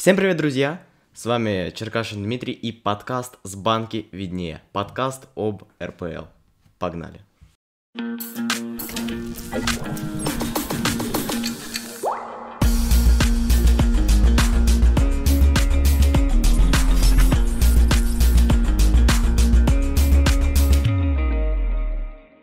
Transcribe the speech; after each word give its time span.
Всем 0.00 0.16
привет, 0.16 0.38
друзья! 0.38 0.80
С 1.12 1.26
вами 1.26 1.70
Черкашин 1.74 2.22
Дмитрий 2.22 2.54
и 2.54 2.72
подкаст 2.72 3.38
«С 3.42 3.54
банки 3.54 4.06
виднее». 4.12 4.62
Подкаст 4.72 5.28
об 5.36 5.64
РПЛ. 5.78 6.24
Погнали! 6.78 7.20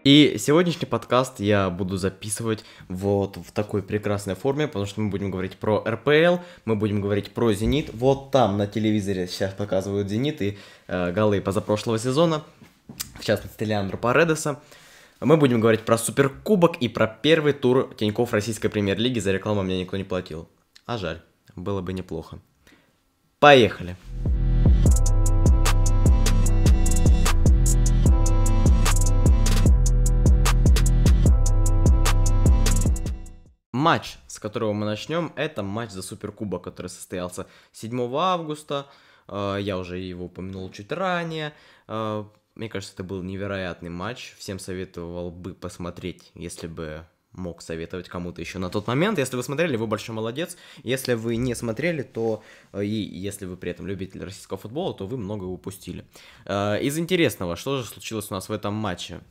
И 0.07 0.37
сегодняшний 0.39 0.85
подкаст 0.85 1.41
я 1.41 1.69
буду 1.69 1.97
записывать 1.97 2.63
вот 2.87 3.35
в 3.35 3.51
такой 3.51 3.83
прекрасной 3.83 4.35
форме, 4.35 4.65
потому 4.65 4.85
что 4.85 5.01
мы 5.01 5.09
будем 5.09 5.31
говорить 5.31 5.57
про 5.57 5.83
РПЛ, 5.85 6.41
мы 6.63 6.77
будем 6.77 7.01
говорить 7.01 7.31
про 7.31 7.51
Зенит. 7.51 7.89
Вот 7.93 8.31
там 8.31 8.57
на 8.57 8.67
телевизоре 8.67 9.27
сейчас 9.27 9.53
показывают 9.53 10.07
Зенит 10.07 10.41
и 10.41 10.57
э, 10.87 11.11
голы 11.11 11.41
позапрошлого 11.41 11.99
сезона, 11.99 12.45
в 13.19 13.25
частности 13.25 13.65
Леандро 13.65 13.97
Паредеса. 13.97 14.61
Мы 15.19 15.35
будем 15.35 15.59
говорить 15.59 15.81
про 15.81 15.97
Суперкубок 15.97 16.77
и 16.77 16.87
про 16.87 17.05
первый 17.07 17.51
тур 17.51 17.93
Тиньков 17.99 18.31
Российской 18.31 18.69
Премьер-лиги. 18.69 19.19
За 19.19 19.33
рекламу 19.33 19.61
мне 19.61 19.77
никто 19.77 19.97
не 19.97 20.05
платил. 20.05 20.47
А 20.85 20.97
жаль, 20.97 21.21
было 21.57 21.81
бы 21.81 21.91
неплохо. 21.91 22.39
Поехали! 23.39 23.97
Матч, 33.87 34.17
с 34.27 34.37
которого 34.37 34.73
мы 34.73 34.85
начнем, 34.85 35.31
это 35.37 35.63
матч 35.63 35.91
за 35.91 36.01
Суперкубок, 36.01 36.61
который 36.61 36.87
состоялся 36.87 37.47
7 37.71 38.17
августа. 38.17 38.87
Э, 39.29 39.59
я 39.61 39.77
уже 39.77 39.97
его 39.97 40.25
упомянул 40.25 40.69
чуть 40.71 40.91
ранее. 40.91 41.53
Э, 41.87 42.25
мне 42.55 42.67
кажется, 42.67 42.93
это 42.95 43.05
был 43.05 43.23
невероятный 43.23 43.89
матч. 43.89 44.35
Всем 44.37 44.59
советовал 44.59 45.31
бы 45.31 45.53
посмотреть, 45.53 46.33
если 46.35 46.67
бы 46.67 47.05
мог 47.31 47.61
советовать 47.61 48.09
кому-то 48.09 48.41
еще 48.41 48.59
на 48.59 48.69
тот 48.69 48.87
момент. 48.87 49.19
Если 49.19 49.37
вы 49.37 49.43
смотрели, 49.43 49.77
вы 49.77 49.87
большой 49.87 50.15
молодец. 50.15 50.57
Если 50.83 51.13
вы 51.13 51.37
не 51.37 51.55
смотрели, 51.55 52.01
то 52.01 52.43
э, 52.73 52.83
и 52.83 52.89
если 52.89 53.45
вы 53.45 53.55
при 53.55 53.71
этом 53.71 53.87
любитель 53.87 54.21
российского 54.21 54.59
футбола, 54.59 54.95
то 54.95 55.07
вы 55.07 55.17
многое 55.17 55.47
упустили. 55.47 56.03
Из 56.45 56.97
интересного, 56.97 57.55
что 57.55 57.77
же 57.77 57.85
случилось 57.85 58.29
у 58.31 58.33
нас 58.33 58.49
в 58.49 58.51
этом 58.51 58.73
матче? 58.73 59.21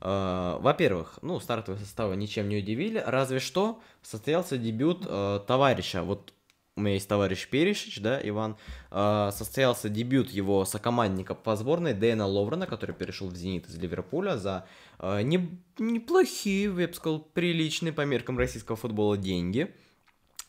Э, 0.00 0.58
во-первых, 0.60 1.18
ну, 1.22 1.40
стартовые 1.40 1.80
составы 1.80 2.16
ничем 2.16 2.48
не 2.48 2.58
удивили, 2.58 3.02
разве 3.04 3.38
что 3.38 3.80
состоялся 4.02 4.58
дебют 4.58 5.04
э, 5.06 5.40
товарища, 5.46 6.02
вот 6.02 6.32
у 6.76 6.82
меня 6.82 6.94
есть 6.94 7.08
товарищ 7.08 7.48
Перешич, 7.48 8.00
да, 8.00 8.20
Иван, 8.22 8.58
э, 8.90 9.30
состоялся 9.32 9.88
дебют 9.88 10.30
его 10.30 10.64
сокомандника 10.66 11.34
по 11.34 11.56
сборной 11.56 11.94
Дэна 11.94 12.26
Ловрена, 12.26 12.66
который 12.66 12.94
перешел 12.94 13.28
в 13.28 13.36
«Зенит» 13.36 13.66
из 13.68 13.76
Ливерпуля 13.76 14.36
за 14.36 14.66
не, 15.00 15.60
неплохие, 15.78 16.64
я 16.64 16.88
бы 16.88 16.94
сказал, 16.94 17.20
приличные 17.20 17.92
по 17.92 18.02
меркам 18.02 18.38
российского 18.38 18.76
футбола 18.76 19.16
деньги. 19.16 19.74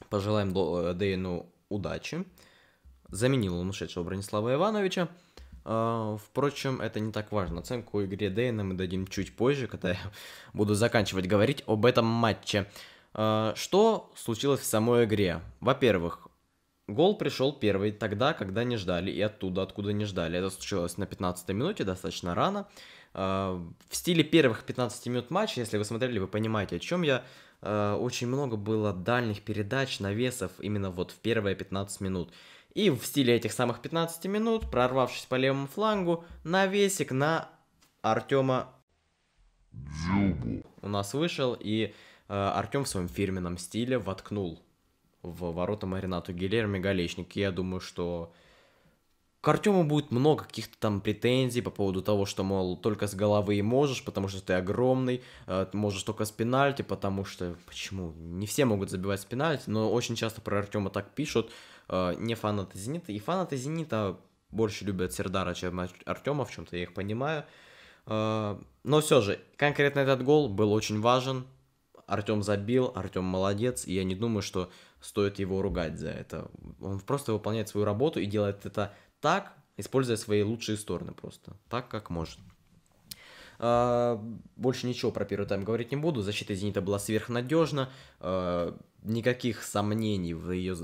Пожелаем 0.09 0.53
Дэйну 0.97 1.49
удачи. 1.69 2.25
Заменил 3.09 3.57
он 3.57 3.69
ушедшего 3.69 4.03
Бронислава 4.03 4.53
Ивановича. 4.53 5.09
А, 5.69 6.15
впрочем, 6.15 6.79
это 6.79 7.01
не 7.01 7.11
так 7.11 7.33
важно. 7.33 7.59
Оценку 7.59 8.01
игре 8.01 8.29
Дейна 8.29 8.63
мы 8.63 8.73
дадим 8.73 9.05
чуть 9.05 9.35
позже, 9.35 9.67
когда 9.67 9.89
я 9.91 9.97
буду 10.53 10.75
заканчивать 10.75 11.27
говорить 11.27 11.61
об 11.67 11.85
этом 11.85 12.05
матче. 12.05 12.67
А, 13.13 13.53
что 13.57 14.09
случилось 14.15 14.61
в 14.61 14.65
самой 14.65 15.03
игре? 15.03 15.41
Во-первых, 15.59 16.29
гол 16.87 17.17
пришел 17.17 17.51
первый 17.51 17.91
тогда, 17.91 18.31
когда 18.33 18.63
не 18.63 18.77
ждали, 18.77 19.11
и 19.11 19.19
оттуда, 19.19 19.63
откуда 19.63 19.91
не 19.91 20.05
ждали. 20.05 20.39
Это 20.39 20.49
случилось 20.49 20.97
на 20.97 21.05
15 21.05 21.49
минуте, 21.49 21.83
достаточно 21.83 22.33
рано. 22.33 22.65
А, 23.13 23.61
в 23.89 23.95
стиле 23.97 24.23
первых 24.23 24.63
15 24.63 25.07
минут 25.07 25.31
матча, 25.31 25.59
если 25.59 25.77
вы 25.77 25.83
смотрели, 25.83 26.17
вы 26.17 26.27
понимаете, 26.27 26.77
о 26.77 26.79
чем 26.79 27.01
я. 27.01 27.23
Очень 27.59 28.27
много 28.27 28.55
было 28.55 28.93
дальних 28.93 29.41
передач, 29.41 29.99
навесов 29.99 30.51
именно 30.59 30.91
вот 30.91 31.09
в 31.09 31.15
первые 31.15 31.55
15 31.55 32.01
минут. 32.01 32.31
И 32.77 32.91
в 32.91 33.03
стиле 33.03 33.35
этих 33.35 33.53
самых 33.53 33.81
15 33.81 34.25
минут, 34.25 34.69
прорвавшись 34.69 35.25
по 35.25 35.33
левому 35.33 35.65
флангу, 35.65 36.23
навесик 36.43 37.11
на 37.11 37.49
Артема 38.03 38.71
Дзюбу 39.71 40.63
у 40.83 40.87
нас 40.87 41.15
вышел, 41.15 41.57
и 41.59 41.85
э, 41.85 41.91
Артем 42.27 42.83
в 42.83 42.87
своем 42.87 43.07
фирменном 43.07 43.57
стиле 43.57 43.97
воткнул 43.97 44.61
в 45.23 45.53
ворота 45.53 45.87
Маринату 45.87 46.33
Гилерми 46.33 46.77
Голечник. 46.77 47.35
И 47.35 47.39
я 47.39 47.51
думаю, 47.51 47.79
что 47.79 48.31
к 49.47 49.49
Артему 49.49 49.85
будет 49.85 50.11
много 50.11 50.43
каких-то 50.43 50.75
там 50.77 50.99
претензий 50.99 51.61
по 51.61 51.69
поводу 51.69 52.01
того, 52.01 52.25
что, 52.25 52.43
мол, 52.43 52.75
только 52.75 53.07
с 53.07 53.15
головы 53.15 53.55
и 53.55 53.61
можешь, 53.61 54.03
потому 54.03 54.27
что 54.27 54.41
ты 54.41 54.51
огромный, 54.51 55.23
э, 55.45 55.67
можешь 55.71 56.03
только 56.03 56.25
с 56.25 56.31
пенальти, 56.31 56.81
потому 56.81 57.23
что... 57.23 57.55
Почему? 57.65 58.11
Не 58.17 58.45
все 58.45 58.65
могут 58.65 58.91
забивать 58.91 59.21
с 59.21 59.25
пенальти, 59.25 59.63
но 59.67 59.89
очень 59.89 60.17
часто 60.17 60.41
про 60.41 60.59
Артема 60.59 60.89
так 60.89 61.11
пишут, 61.11 61.53
э, 61.87 62.15
не 62.17 62.35
фанаты 62.35 62.77
Зенита. 62.77 63.13
И 63.13 63.19
фанаты 63.19 63.55
Зенита 63.55 64.17
больше 64.49 64.83
любят 64.83 65.13
Сердара, 65.13 65.53
чем 65.53 65.79
Артема, 66.03 66.43
в 66.43 66.51
чем-то 66.51 66.75
я 66.75 66.83
их 66.83 66.93
понимаю. 66.93 67.45
Э, 68.05 68.59
но 68.83 68.99
все 68.99 69.21
же, 69.21 69.39
конкретно 69.55 70.01
этот 70.01 70.25
гол 70.25 70.49
был 70.49 70.73
очень 70.73 70.99
важен. 70.99 71.47
Артем 72.05 72.43
забил, 72.43 72.91
Артем 72.95 73.23
молодец, 73.23 73.87
и 73.87 73.93
я 73.93 74.03
не 74.03 74.15
думаю, 74.15 74.41
что 74.41 74.69
стоит 74.99 75.39
его 75.39 75.61
ругать 75.61 75.99
за 75.99 76.09
это. 76.09 76.49
Он 76.81 76.99
просто 76.99 77.33
выполняет 77.33 77.69
свою 77.69 77.85
работу 77.85 78.19
и 78.19 78.25
делает 78.25 78.65
это 78.65 78.93
так, 79.27 79.51
используя 79.75 80.15
свои 80.15 80.41
лучшие 80.41 80.77
стороны 80.77 81.11
просто, 81.11 81.51
так 81.67 81.89
как 81.89 82.09
может. 82.09 82.39
Uh, 83.59 84.39
больше 84.55 84.87
ничего 84.87 85.11
про 85.11 85.25
первый 85.25 85.45
тайм 85.45 85.65
говорить 85.65 85.91
не 85.91 85.97
буду. 85.97 86.21
Защита 86.21 86.55
Зенита 86.55 86.79
была 86.79 86.97
сверхнадежна. 86.97 87.89
Uh, 88.21 88.81
никаких 89.03 89.63
сомнений 89.63 90.33
в 90.33 90.49
ее 90.51 90.77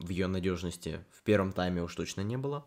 в 0.00 0.08
ее 0.08 0.26
надежности 0.26 1.04
в 1.12 1.22
первом 1.22 1.52
тайме 1.52 1.80
уж 1.80 1.94
точно 1.94 2.22
не 2.22 2.36
было. 2.36 2.66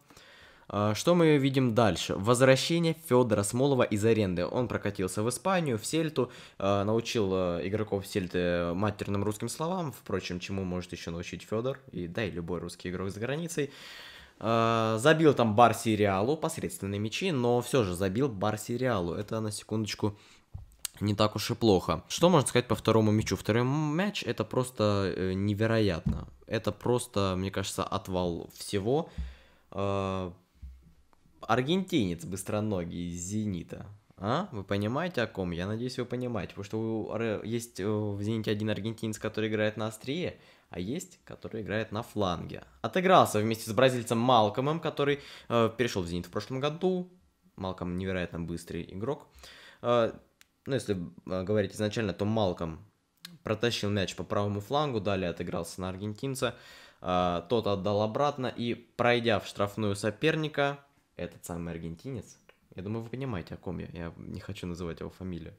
А, 0.69 0.96
что 0.96 1.16
мы 1.16 1.38
видим 1.38 1.75
дальше? 1.75 2.16
Возвращение 2.16 2.96
Федора 3.09 3.44
Смолова 3.44 3.84
из 3.84 4.06
аренды. 4.06 4.46
Он 4.46 4.68
прокатился 4.68 5.22
в 5.22 5.30
Испанию, 5.30 5.78
в 5.78 5.86
Сельту, 5.86 6.31
а, 6.59 6.86
научил 6.86 7.30
а, 7.34 7.59
игроков 7.68 8.07
Сельты 8.07 8.74
матерным 8.74 9.24
русским 9.25 9.50
словам, 9.50 9.91
впрочем, 9.91 10.40
чему 10.40 10.63
может 10.63 10.94
еще 10.94 11.12
научить 11.12 11.41
Федор, 11.41 11.80
и 11.91 12.07
да, 12.07 12.24
и 12.24 12.31
любой 12.31 12.59
русский 12.59 12.90
игрок 12.90 13.09
за 13.09 13.19
границей. 13.19 13.72
Забил 14.39 15.33
там 15.33 15.53
Барси 15.53 15.89
Реалу, 15.89 16.38
посредственные 16.38 17.00
мячи, 17.00 17.31
но 17.31 17.59
все 17.61 17.83
же 17.83 17.95
забил 17.95 18.29
Барси 18.29 18.73
Реалу. 18.73 19.13
Это 19.13 19.41
на 19.41 19.51
секундочку 19.51 20.17
не 21.01 21.16
так 21.16 21.35
уж 21.35 21.51
и 21.51 21.55
плохо. 21.55 22.03
Что 22.07 22.29
можно 22.29 22.47
сказать 22.47 22.67
по 22.67 22.75
второму 22.75 23.11
мячу? 23.11 23.35
Второй 23.35 23.63
мяч 23.63 24.23
это 24.23 24.44
просто 24.44 25.13
э, 25.16 25.33
невероятно. 25.33 26.27
Это 26.47 26.72
просто, 26.72 27.35
мне 27.38 27.51
кажется, 27.51 27.83
отвал 27.83 28.50
всего. 28.53 29.09
Э, 29.72 30.31
аргентинец 31.41 32.25
быстроногий 32.25 33.09
из 33.09 33.21
Зенита. 33.21 33.85
А? 34.17 34.50
Вы 34.51 34.63
понимаете, 34.63 35.21
о 35.21 35.27
ком? 35.27 35.51
Я 35.51 35.67
надеюсь, 35.67 35.97
вы 35.97 36.06
понимаете. 36.06 36.53
Потому 36.56 36.66
что 36.66 37.41
есть 37.44 37.79
э, 37.79 37.88
в 37.88 38.21
Зените 38.21 38.51
один 38.51 38.69
аргентинец, 38.69 39.17
который 39.17 39.50
играет 39.50 39.77
на 39.77 39.88
острие, 39.88 40.38
а 40.69 40.80
есть, 40.80 41.19
который 41.24 41.62
играет 41.62 41.91
на 41.91 42.03
фланге. 42.03 42.63
Отыгрался 42.81 43.40
вместе 43.40 43.69
с 43.69 43.74
бразильцем 43.74 44.18
Малкомом, 44.18 44.80
который 44.80 45.19
э, 45.47 45.69
перешел 45.78 46.03
в 46.03 46.07
Зенит 46.07 46.28
в 46.28 46.31
прошлом 46.31 46.59
году. 46.59 47.12
Малком 47.56 47.97
невероятно 47.97 48.40
быстрый 48.40 48.84
игрок. 48.84 49.28
Э, 49.81 50.12
ну, 50.66 50.74
если 50.74 50.96
э, 50.96 51.44
говорить 51.44 51.74
изначально, 51.74 52.13
то 52.13 52.25
Малком 52.25 52.85
протащил 53.44 53.90
мяч 53.90 54.16
по 54.16 54.24
правому 54.24 54.59
флангу, 54.62 55.00
далее 55.00 55.30
отыгрался 55.30 55.81
на 55.81 55.90
аргентинца, 55.90 56.56
э, 57.01 57.41
тот 57.50 57.68
отдал 57.68 58.01
обратно 58.03 58.47
и, 58.47 58.75
пройдя 58.75 59.39
в 59.39 59.48
штрафную 59.48 59.95
соперника, 59.95 60.80
этот 61.16 61.44
самый 61.44 61.74
аргентинец, 61.74 62.38
я 62.80 62.84
думаю, 62.84 63.04
вы 63.04 63.10
понимаете, 63.10 63.56
о 63.56 63.58
ком 63.58 63.80
я, 63.80 63.88
я 63.94 64.14
не 64.18 64.40
хочу 64.40 64.66
называть 64.66 65.02
его 65.02 65.10
фамилию, 65.10 65.54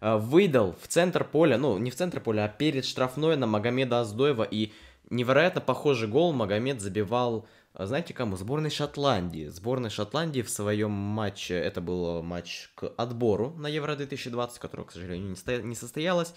э, 0.00 0.16
выдал 0.16 0.74
в 0.80 0.88
центр 0.88 1.22
поля, 1.22 1.58
ну, 1.58 1.78
не 1.78 1.90
в 1.90 1.94
центр 1.94 2.20
поля, 2.20 2.46
а 2.46 2.48
перед 2.48 2.84
штрафной 2.84 3.36
на 3.36 3.46
Магомеда 3.46 4.00
Аздоева, 4.00 4.42
и 4.42 4.72
невероятно 5.10 5.60
похожий 5.60 6.08
гол 6.08 6.32
Магомед 6.32 6.80
забивал 6.80 7.46
а 7.74 7.86
знаете 7.86 8.12
кому? 8.12 8.36
Сборной 8.36 8.68
Шотландии. 8.68 9.48
Сборная 9.48 9.88
Шотландии 9.88 10.42
в 10.42 10.50
своем 10.50 10.90
матче, 10.90 11.54
это 11.54 11.80
был 11.80 12.22
матч 12.22 12.68
к 12.74 12.92
отбору 12.98 13.54
на 13.56 13.66
Евро 13.66 13.96
2020, 13.96 14.58
которого, 14.58 14.86
к 14.86 14.92
сожалению, 14.92 15.30
не, 15.30 15.36
сто... 15.36 15.56
не 15.56 15.74
состоялось. 15.74 16.34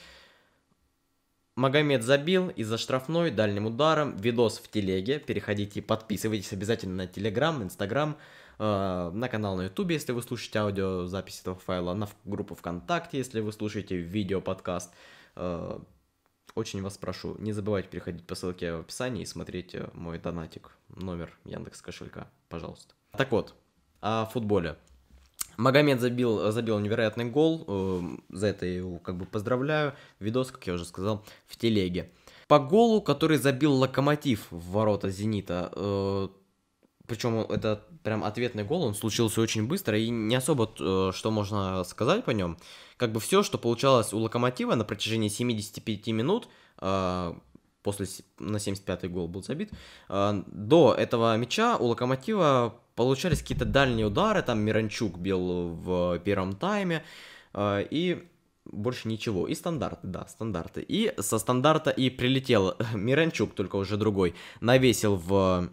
Магомед 1.55 2.03
забил 2.03 2.49
из-за 2.49 2.77
штрафной 2.77 3.31
дальним 3.31 3.65
ударом. 3.65 4.15
Видос 4.15 4.59
в 4.59 4.69
телеге. 4.69 5.19
Переходите, 5.19 5.81
подписывайтесь 5.81 6.53
обязательно 6.53 6.95
на 6.95 7.07
Телеграм, 7.07 7.61
Инстаграм, 7.63 8.11
э, 8.11 8.17
на 8.57 9.27
канал 9.29 9.57
на 9.57 9.63
Ютубе, 9.63 9.95
если 9.95 10.11
вы 10.11 10.21
слушаете 10.21 10.59
аудиозапись 10.59 11.41
этого 11.41 11.57
файла, 11.57 11.93
на 11.93 12.07
группу 12.23 12.55
ВКонтакте, 12.55 13.17
если 13.17 13.39
вы 13.39 13.51
слушаете 13.51 13.97
видео-подкаст. 13.97 14.93
Э, 15.35 15.79
очень 16.55 16.81
вас 16.81 16.97
прошу, 16.97 17.35
не 17.39 17.51
забывайте 17.51 17.89
переходить 17.89 18.25
по 18.25 18.35
ссылке 18.35 18.73
в 18.73 18.79
описании 18.81 19.23
и 19.23 19.25
смотреть 19.25 19.75
э, 19.75 19.89
мой 19.93 20.19
донатик, 20.19 20.71
номер 20.89 21.37
Яндекс 21.43 21.81
кошелька, 21.81 22.29
пожалуйста. 22.49 22.93
Так 23.11 23.31
вот, 23.31 23.55
о 24.01 24.25
футболе. 24.25 24.77
Магомед 25.57 26.01
забил, 26.01 26.51
забил 26.51 26.79
невероятный 26.79 27.25
гол, 27.25 27.65
э, 27.67 28.01
за 28.29 28.47
это 28.47 28.65
я 28.65 28.75
его 28.75 28.99
как 28.99 29.17
бы 29.17 29.25
поздравляю. 29.25 29.93
Видос, 30.19 30.51
как 30.51 30.65
я 30.67 30.73
уже 30.73 30.85
сказал, 30.85 31.25
в 31.45 31.57
телеге. 31.57 32.11
По 32.47 32.59
голу, 32.59 33.01
который 33.01 33.37
забил 33.37 33.73
Локомотив 33.73 34.47
в 34.51 34.71
ворота 34.71 35.09
Зенита, 35.09 35.71
э, 35.75 36.27
причем 37.07 37.39
это 37.41 37.83
прям 38.03 38.23
ответный 38.23 38.63
гол, 38.63 38.83
он 38.83 38.95
случился 38.95 39.41
очень 39.41 39.67
быстро, 39.67 39.97
и 39.97 40.09
не 40.09 40.35
особо 40.35 40.71
э, 40.79 41.11
что 41.13 41.31
можно 41.31 41.83
сказать 41.83 42.23
по 42.23 42.31
нем. 42.31 42.57
Как 42.97 43.11
бы 43.11 43.19
все, 43.19 43.43
что 43.43 43.57
получалось 43.57 44.13
у 44.13 44.19
Локомотива 44.19 44.75
на 44.75 44.83
протяжении 44.83 45.29
75 45.29 46.07
минут, 46.07 46.47
э, 46.79 47.33
после 47.83 48.07
на 48.39 48.57
75-й 48.57 49.07
гол 49.07 49.27
был 49.27 49.43
забит, 49.43 49.71
э, 50.09 50.43
до 50.47 50.95
этого 50.97 51.35
мяча 51.37 51.77
у 51.77 51.87
Локомотива 51.87 52.75
получались 52.95 53.41
какие-то 53.41 53.65
дальние 53.65 54.07
удары, 54.07 54.41
там 54.41 54.59
Миранчук 54.59 55.17
бил 55.17 55.69
в 55.69 56.19
первом 56.19 56.55
тайме, 56.55 57.03
и 57.57 58.27
больше 58.65 59.07
ничего. 59.07 59.47
И 59.47 59.55
стандарты, 59.55 60.07
да, 60.07 60.27
стандарты. 60.27 60.81
И 60.81 61.13
со 61.19 61.39
стандарта 61.39 61.91
и 61.91 62.09
прилетел 62.09 62.75
Миранчук, 62.93 63.53
только 63.53 63.75
уже 63.75 63.97
другой, 63.97 64.33
навесил 64.59 65.15
в 65.15 65.69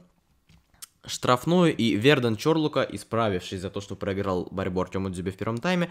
штрафную, 1.04 1.76
и 1.76 1.94
Верден 1.96 2.36
Чорлука, 2.36 2.82
исправившись 2.82 3.60
за 3.60 3.70
то, 3.70 3.80
что 3.80 3.96
проиграл 3.96 4.48
борьбу 4.50 4.80
Артему 4.80 5.10
Дзюбе 5.10 5.32
в 5.32 5.36
первом 5.36 5.58
тайме, 5.58 5.90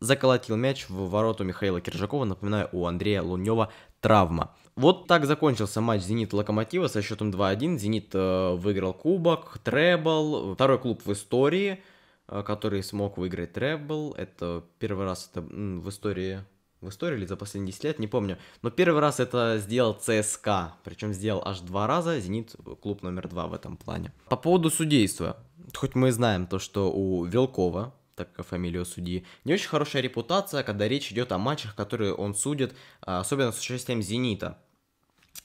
заколотил 0.00 0.56
мяч 0.56 0.88
в 0.88 1.08
вороту 1.08 1.44
Михаила 1.44 1.80
Киржакова, 1.80 2.24
напоминаю, 2.24 2.68
у 2.72 2.86
Андрея 2.86 3.22
Лунева 3.22 3.72
травма. 4.00 4.54
Вот 4.76 5.06
так 5.06 5.24
закончился 5.26 5.80
матч 5.80 6.02
Зенит 6.02 6.32
Локомотива 6.32 6.88
со 6.88 7.00
счетом 7.00 7.30
2-1. 7.30 7.78
Зенит 7.78 8.10
э, 8.12 8.54
выиграл 8.54 8.92
кубок, 8.92 9.58
требл, 9.58 10.54
второй 10.54 10.78
клуб 10.78 11.02
в 11.04 11.12
истории, 11.12 11.80
э, 12.26 12.42
который 12.44 12.82
смог 12.82 13.16
выиграть 13.16 13.52
требл. 13.52 14.14
Это 14.18 14.64
первый 14.80 15.06
раз 15.06 15.30
это, 15.32 15.42
в 15.42 15.88
истории 15.88 16.40
в 16.84 16.90
истории 16.90 17.16
или 17.16 17.26
за 17.26 17.36
последние 17.36 17.72
10 17.72 17.84
лет, 17.84 17.98
не 17.98 18.06
помню. 18.06 18.38
Но 18.62 18.70
первый 18.70 19.00
раз 19.00 19.20
это 19.20 19.58
сделал 19.58 19.94
ЦСКА, 19.94 20.74
причем 20.84 21.12
сделал 21.12 21.42
аж 21.44 21.60
два 21.60 21.86
раза, 21.86 22.20
Зенит 22.20 22.54
клуб 22.80 23.02
номер 23.02 23.28
два 23.28 23.46
в 23.46 23.54
этом 23.54 23.76
плане. 23.76 24.12
По 24.28 24.36
поводу 24.36 24.70
судейства, 24.70 25.36
хоть 25.74 25.94
мы 25.94 26.12
знаем 26.12 26.46
то, 26.46 26.58
что 26.58 26.92
у 26.92 27.24
Велкова, 27.24 27.94
так 28.14 28.32
как 28.32 28.46
фамилия 28.46 28.84
судьи, 28.84 29.24
не 29.44 29.54
очень 29.54 29.68
хорошая 29.68 30.02
репутация, 30.02 30.62
когда 30.62 30.86
речь 30.86 31.10
идет 31.10 31.32
о 31.32 31.38
матчах, 31.38 31.74
которые 31.74 32.14
он 32.14 32.34
судит, 32.34 32.74
особенно 33.00 33.52
с 33.52 33.58
участием 33.58 34.02
Зенита. 34.02 34.58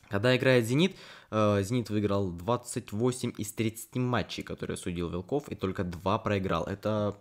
Когда 0.09 0.35
играет 0.35 0.65
Зенит, 0.65 0.95
э, 1.29 1.61
Зенит 1.63 1.89
выиграл 1.89 2.31
28 2.31 3.33
из 3.37 3.53
30 3.53 3.99
матчей, 3.99 4.43
которые 4.43 4.75
судил 4.75 5.09
Велков, 5.09 5.47
и 5.49 5.55
только 5.55 5.83
2 5.83 6.17
проиграл. 6.19 6.63
Это 6.65 7.15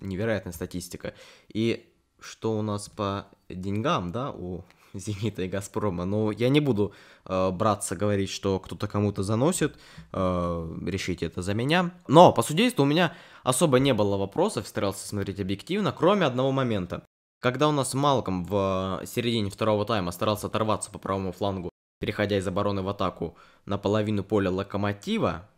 невероятная 0.00 0.52
статистика. 0.52 1.14
И 1.52 1.91
что 2.22 2.58
у 2.58 2.62
нас 2.62 2.88
по 2.88 3.26
деньгам, 3.48 4.12
да, 4.12 4.30
у 4.30 4.64
Зенита 4.94 5.42
и 5.42 5.48
Газпрома. 5.48 6.04
Но 6.04 6.30
я 6.32 6.48
не 6.48 6.60
буду 6.60 6.92
э, 7.24 7.50
браться 7.50 7.96
говорить, 7.96 8.30
что 8.30 8.58
кто-то 8.58 8.86
кому-то 8.86 9.22
заносит, 9.22 9.76
э, 10.12 10.76
решите 10.86 11.26
это 11.26 11.42
за 11.42 11.54
меня. 11.54 11.92
Но 12.08 12.32
по 12.32 12.42
судейству 12.42 12.82
у 12.82 12.86
меня 12.86 13.14
особо 13.42 13.78
не 13.78 13.94
было 13.94 14.16
вопросов, 14.16 14.68
старался 14.68 15.06
смотреть 15.06 15.40
объективно, 15.40 15.92
кроме 15.92 16.26
одного 16.26 16.52
момента. 16.52 17.02
Когда 17.40 17.68
у 17.68 17.72
нас 17.72 17.92
Малком 17.94 18.44
в 18.44 19.02
середине 19.04 19.50
второго 19.50 19.84
тайма 19.84 20.12
старался 20.12 20.46
оторваться 20.46 20.90
по 20.90 20.98
правому 20.98 21.32
флангу, 21.32 21.70
переходя 21.98 22.38
из 22.38 22.46
обороны 22.46 22.82
в 22.82 22.88
атаку 22.88 23.36
на 23.66 23.78
половину 23.78 24.22
поля 24.22 24.50
Локомотива, 24.50 25.48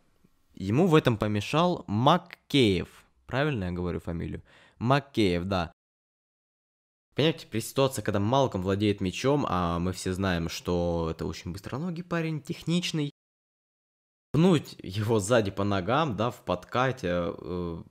ему 0.55 0.87
в 0.87 0.95
этом 0.95 1.17
помешал 1.17 1.83
Маккеев. 1.87 2.87
Правильно 3.27 3.65
я 3.65 3.71
говорю 3.71 3.99
фамилию? 3.99 4.41
Маккеев, 4.79 5.43
да. 5.43 5.71
Понимаете, 7.15 7.47
при 7.47 7.61
ситуации, 7.61 8.01
когда 8.01 8.19
Малком 8.19 8.61
владеет 8.61 8.99
мечом, 8.99 9.45
а 9.47 9.79
мы 9.79 9.93
все 9.93 10.13
знаем, 10.13 10.49
что 10.49 11.07
это 11.09 11.25
очень 11.25 11.53
быстроногий 11.53 12.03
парень, 12.03 12.41
техничный, 12.41 13.11
пнуть 14.33 14.75
его 14.83 15.19
сзади 15.19 15.49
по 15.49 15.63
ногам, 15.63 16.17
да, 16.17 16.29
в 16.29 16.43
подкате, 16.43 17.07
э, 17.09 17.83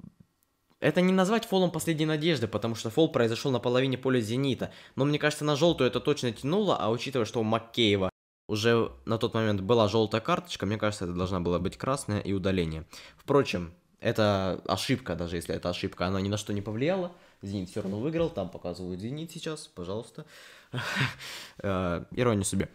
это 0.79 1.01
не 1.01 1.15
назвать 1.15 1.47
фолом 1.47 1.71
последней 1.71 2.05
надежды, 2.05 2.47
потому 2.47 2.75
что 2.75 2.91
фол 2.91 3.11
произошел 3.11 3.51
на 3.51 3.61
половине 3.61 3.97
поля 3.97 4.21
Зенита. 4.21 4.71
Но 4.95 5.07
мне 5.07 5.19
кажется, 5.19 5.47
на 5.47 5.57
желтую 5.57 5.89
это 5.89 6.01
точно 6.01 6.31
тянуло, 6.31 6.77
а 6.77 6.91
учитывая, 6.91 7.25
что 7.25 7.41
у 7.41 7.45
Маккеева 7.45 8.11
уже 8.47 8.93
на 9.07 9.17
тот 9.17 9.33
момент 9.33 9.63
была 9.63 9.89
желтая 9.89 10.21
карточка, 10.21 10.67
мне 10.67 10.77
кажется, 10.77 11.07
это 11.07 11.15
должна 11.15 11.41
была 11.41 11.59
быть 11.59 11.79
красная 11.79 12.21
и 12.21 12.35
удаление. 12.35 12.85
Впрочем, 13.17 13.73
это 14.01 14.61
ошибка, 14.67 15.15
даже 15.15 15.37
если 15.37 15.55
это 15.55 15.71
ошибка, 15.71 16.07
она 16.07 16.21
ни 16.21 16.29
на 16.29 16.37
что 16.37 16.53
не 16.53 16.61
повлияла. 16.61 17.13
Зенит 17.45 17.71
все 17.71 17.83
равно 17.83 17.99
выиграл, 17.99 18.31
там 18.31 18.49
показывают 18.49 19.01
Зенит 19.01 19.31
сейчас, 19.31 19.67
пожалуйста. 19.67 20.25
Ирония 21.63 22.45
себе. 22.45 22.69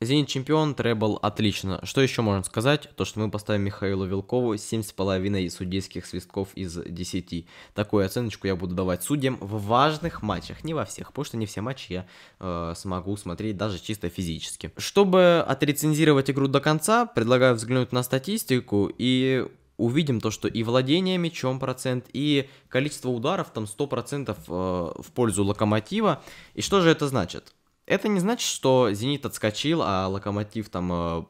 Зенит 0.00 0.28
чемпион, 0.28 0.74
требл 0.74 1.18
отлично. 1.22 1.80
Что 1.82 2.00
еще 2.00 2.22
можно 2.22 2.42
сказать? 2.44 2.90
То, 2.96 3.04
что 3.04 3.20
мы 3.20 3.30
поставим 3.30 3.62
Михаилу 3.62 4.04
Вилкову 4.04 4.54
7,5 4.54 5.50
судейских 5.50 6.04
свистков 6.06 6.48
из 6.54 6.74
10. 6.74 7.46
Такую 7.74 8.04
оценочку 8.04 8.46
я 8.46 8.56
буду 8.56 8.74
давать 8.74 9.02
судьям 9.02 9.38
в 9.40 9.62
важных 9.62 10.22
матчах, 10.22 10.62
не 10.64 10.74
во 10.74 10.84
всех, 10.84 11.08
потому 11.08 11.24
что 11.24 11.36
не 11.36 11.46
все 11.46 11.60
матчи 11.60 11.92
я 11.92 12.06
э, 12.40 12.74
смогу 12.76 13.16
смотреть 13.16 13.56
даже 13.56 13.80
чисто 13.80 14.08
физически. 14.08 14.72
Чтобы 14.76 15.44
отрецензировать 15.46 16.30
игру 16.30 16.48
до 16.48 16.60
конца, 16.60 17.06
предлагаю 17.06 17.54
взглянуть 17.54 17.92
на 17.92 18.02
статистику 18.02 18.90
и 18.96 19.46
увидим 19.76 20.20
то, 20.20 20.30
что 20.30 20.48
и 20.48 20.62
владение 20.62 21.18
мячом 21.18 21.58
процент, 21.58 22.06
и 22.12 22.48
количество 22.68 23.08
ударов 23.08 23.50
там 23.50 23.64
100% 23.64 24.30
э, 24.30 25.02
в 25.02 25.12
пользу 25.12 25.44
Локомотива. 25.44 26.22
И 26.54 26.62
что 26.62 26.80
же 26.80 26.90
это 26.90 27.08
значит? 27.08 27.54
Это 27.86 28.08
не 28.08 28.20
значит, 28.20 28.48
что 28.48 28.92
Зенит 28.92 29.26
отскочил, 29.26 29.82
а 29.82 30.08
Локомотив 30.08 30.68
там 30.68 30.92
э, 30.92 31.24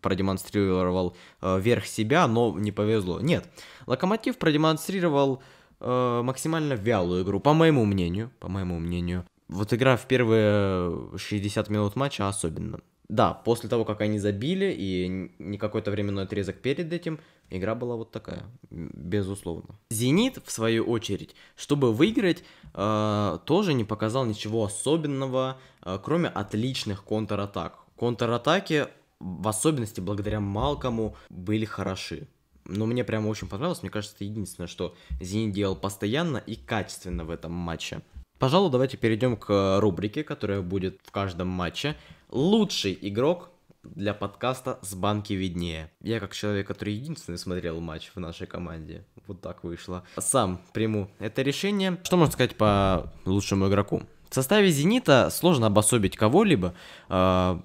продемонстрировал 0.00 1.16
э, 1.40 1.60
верх 1.60 1.86
себя, 1.86 2.26
но 2.26 2.58
не 2.58 2.72
повезло. 2.72 3.20
Нет, 3.20 3.48
Локомотив 3.86 4.38
продемонстрировал 4.38 5.42
максимально 5.80 6.72
вялую 6.72 7.22
игру, 7.22 7.38
по 7.38 7.54
моему 7.54 7.84
мнению, 7.84 8.32
по 8.40 8.48
моему 8.48 8.80
мнению. 8.80 9.24
Вот 9.46 9.72
игра 9.72 9.96
в 9.96 10.08
первые 10.08 11.16
60 11.16 11.68
минут 11.68 11.94
матча 11.94 12.26
особенно. 12.26 12.80
Да, 13.08 13.32
после 13.32 13.70
того, 13.70 13.86
как 13.86 14.02
они 14.02 14.18
забили, 14.18 14.74
и 14.76 15.32
не 15.38 15.56
какой-то 15.56 15.90
временной 15.90 16.24
отрезок 16.24 16.60
перед 16.60 16.92
этим, 16.92 17.20
игра 17.48 17.74
была 17.74 17.96
вот 17.96 18.10
такая, 18.10 18.44
безусловно. 18.70 19.78
Зенит, 19.90 20.38
в 20.44 20.50
свою 20.50 20.84
очередь, 20.84 21.34
чтобы 21.56 21.94
выиграть, 21.94 22.44
э, 22.74 23.38
тоже 23.46 23.72
не 23.72 23.84
показал 23.84 24.26
ничего 24.26 24.62
особенного, 24.62 25.58
э, 25.82 25.98
кроме 26.02 26.28
отличных 26.28 27.02
контратак. 27.02 27.78
Контратаки, 27.96 28.88
в 29.20 29.48
особенности 29.48 30.00
благодаря 30.00 30.40
Малкому, 30.40 31.16
были 31.30 31.64
хороши. 31.64 32.28
Но 32.66 32.84
мне 32.84 33.04
прямо 33.04 33.28
очень 33.28 33.48
понравилось, 33.48 33.80
мне 33.80 33.90
кажется, 33.90 34.16
это 34.16 34.24
единственное, 34.24 34.68
что 34.68 34.94
Зенит 35.18 35.54
делал 35.54 35.76
постоянно 35.76 36.36
и 36.36 36.56
качественно 36.56 37.24
в 37.24 37.30
этом 37.30 37.52
матче. 37.52 38.02
Пожалуй, 38.38 38.70
давайте 38.70 38.96
перейдем 38.98 39.36
к 39.36 39.80
рубрике, 39.80 40.22
которая 40.22 40.60
будет 40.60 41.00
в 41.02 41.10
каждом 41.10 41.48
матче 41.48 41.96
лучший 42.30 42.98
игрок 43.00 43.50
для 43.82 44.14
подкаста 44.14 44.78
с 44.82 44.94
банки 44.94 45.32
виднее. 45.32 45.90
Я 46.00 46.20
как 46.20 46.34
человек, 46.34 46.66
который 46.66 46.94
единственный 46.94 47.38
смотрел 47.38 47.80
матч 47.80 48.10
в 48.14 48.20
нашей 48.20 48.46
команде. 48.46 49.04
Вот 49.26 49.40
так 49.40 49.64
вышло. 49.64 50.04
Сам 50.18 50.60
приму 50.72 51.10
это 51.18 51.42
решение. 51.42 51.98
Что 52.04 52.16
можно 52.16 52.32
сказать 52.32 52.56
по 52.56 53.12
лучшему 53.24 53.68
игроку? 53.68 54.02
В 54.30 54.34
составе 54.34 54.70
«Зенита» 54.70 55.30
сложно 55.30 55.68
обособить 55.68 56.16
кого-либо, 56.16 56.74
э, 57.08 57.60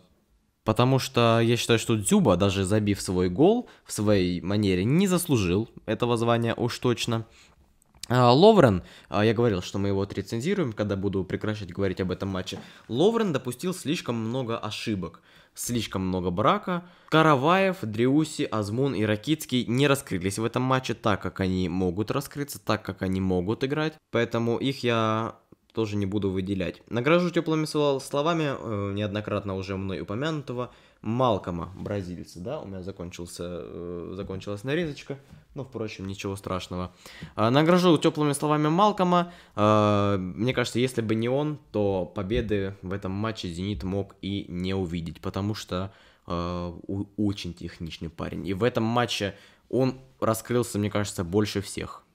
потому 0.64 0.98
что 0.98 1.42
я 1.42 1.58
считаю, 1.58 1.78
что 1.78 1.98
Дзюба, 1.98 2.38
даже 2.38 2.64
забив 2.64 3.02
свой 3.02 3.30
гол 3.30 3.70
в 3.86 3.92
своей 3.92 4.40
манере, 4.40 4.86
не 4.86 5.08
заслужил 5.08 5.70
этого 5.86 6.16
звания 6.16 6.54
уж 6.56 6.80
точно. 6.80 7.26
А, 8.16 8.32
Ловрен, 8.32 8.84
а, 9.10 9.26
я 9.26 9.34
говорил, 9.34 9.64
что 9.64 9.80
мы 9.80 9.88
его 9.88 10.04
отрецензируем, 10.04 10.72
когда 10.72 10.96
буду 10.96 11.24
прекращать 11.24 11.74
говорить 11.74 12.00
об 12.00 12.12
этом 12.12 12.30
матче. 12.30 12.60
Ловрен 12.88 13.34
допустил 13.34 13.74
слишком 13.74 14.16
много 14.16 14.56
ошибок, 14.56 15.22
слишком 15.56 16.08
много 16.08 16.30
брака. 16.30 16.84
Караваев, 17.10 17.78
Дриуси, 17.82 18.44
Азмун 18.44 18.94
и 18.94 19.04
Ракицкий 19.04 19.66
не 19.66 19.88
раскрылись 19.88 20.38
в 20.38 20.46
этом 20.46 20.62
матче 20.62 20.94
так, 20.94 21.24
как 21.24 21.40
они 21.40 21.68
могут 21.70 22.12
раскрыться, 22.12 22.60
так, 22.60 22.84
как 22.84 23.02
они 23.02 23.20
могут 23.20 23.64
играть. 23.64 23.96
Поэтому 24.12 24.58
их 24.58 24.84
я 24.84 25.40
тоже 25.74 25.96
не 25.98 26.06
буду 26.06 26.30
выделять. 26.30 26.82
Награжу 26.90 27.30
теплыми 27.32 27.66
словами 27.66 28.56
э, 28.58 28.94
неоднократно 28.94 29.56
уже 29.56 29.76
мной 29.76 30.02
упомянутого 30.02 30.72
Малкома, 31.02 31.74
бразильца, 31.76 32.40
да, 32.40 32.62
у 32.62 32.68
меня 32.68 32.82
закончился, 32.82 33.44
э, 33.46 34.14
закончилась 34.16 34.64
нарезочка, 34.64 35.20
но, 35.54 35.66
впрочем, 35.66 36.08
ничего 36.08 36.36
страшного. 36.36 36.94
Э, 37.36 37.50
награжу 37.50 37.98
теплыми 37.98 38.34
словами 38.34 38.70
Малкома, 38.70 39.34
э, 39.56 40.18
мне 40.18 40.54
кажется, 40.54 40.80
если 40.80 41.02
бы 41.02 41.16
не 41.16 41.28
он, 41.28 41.60
то 41.72 42.06
победы 42.06 42.78
в 42.82 42.94
этом 42.94 43.12
матче 43.12 43.50
Зенит 43.50 43.84
мог 43.84 44.16
и 44.22 44.46
не 44.48 44.74
увидеть, 44.74 45.20
потому 45.22 45.56
что 45.56 45.92
очень 46.26 47.54
техничный 47.54 48.10
парень, 48.10 48.48
и 48.48 48.54
в 48.54 48.64
этом 48.64 48.86
матче 48.86 49.36
он 49.68 50.00
раскрылся, 50.22 50.80
мне 50.80 50.90
кажется, 50.90 51.26
больше 51.26 51.60
всех. 51.60 52.06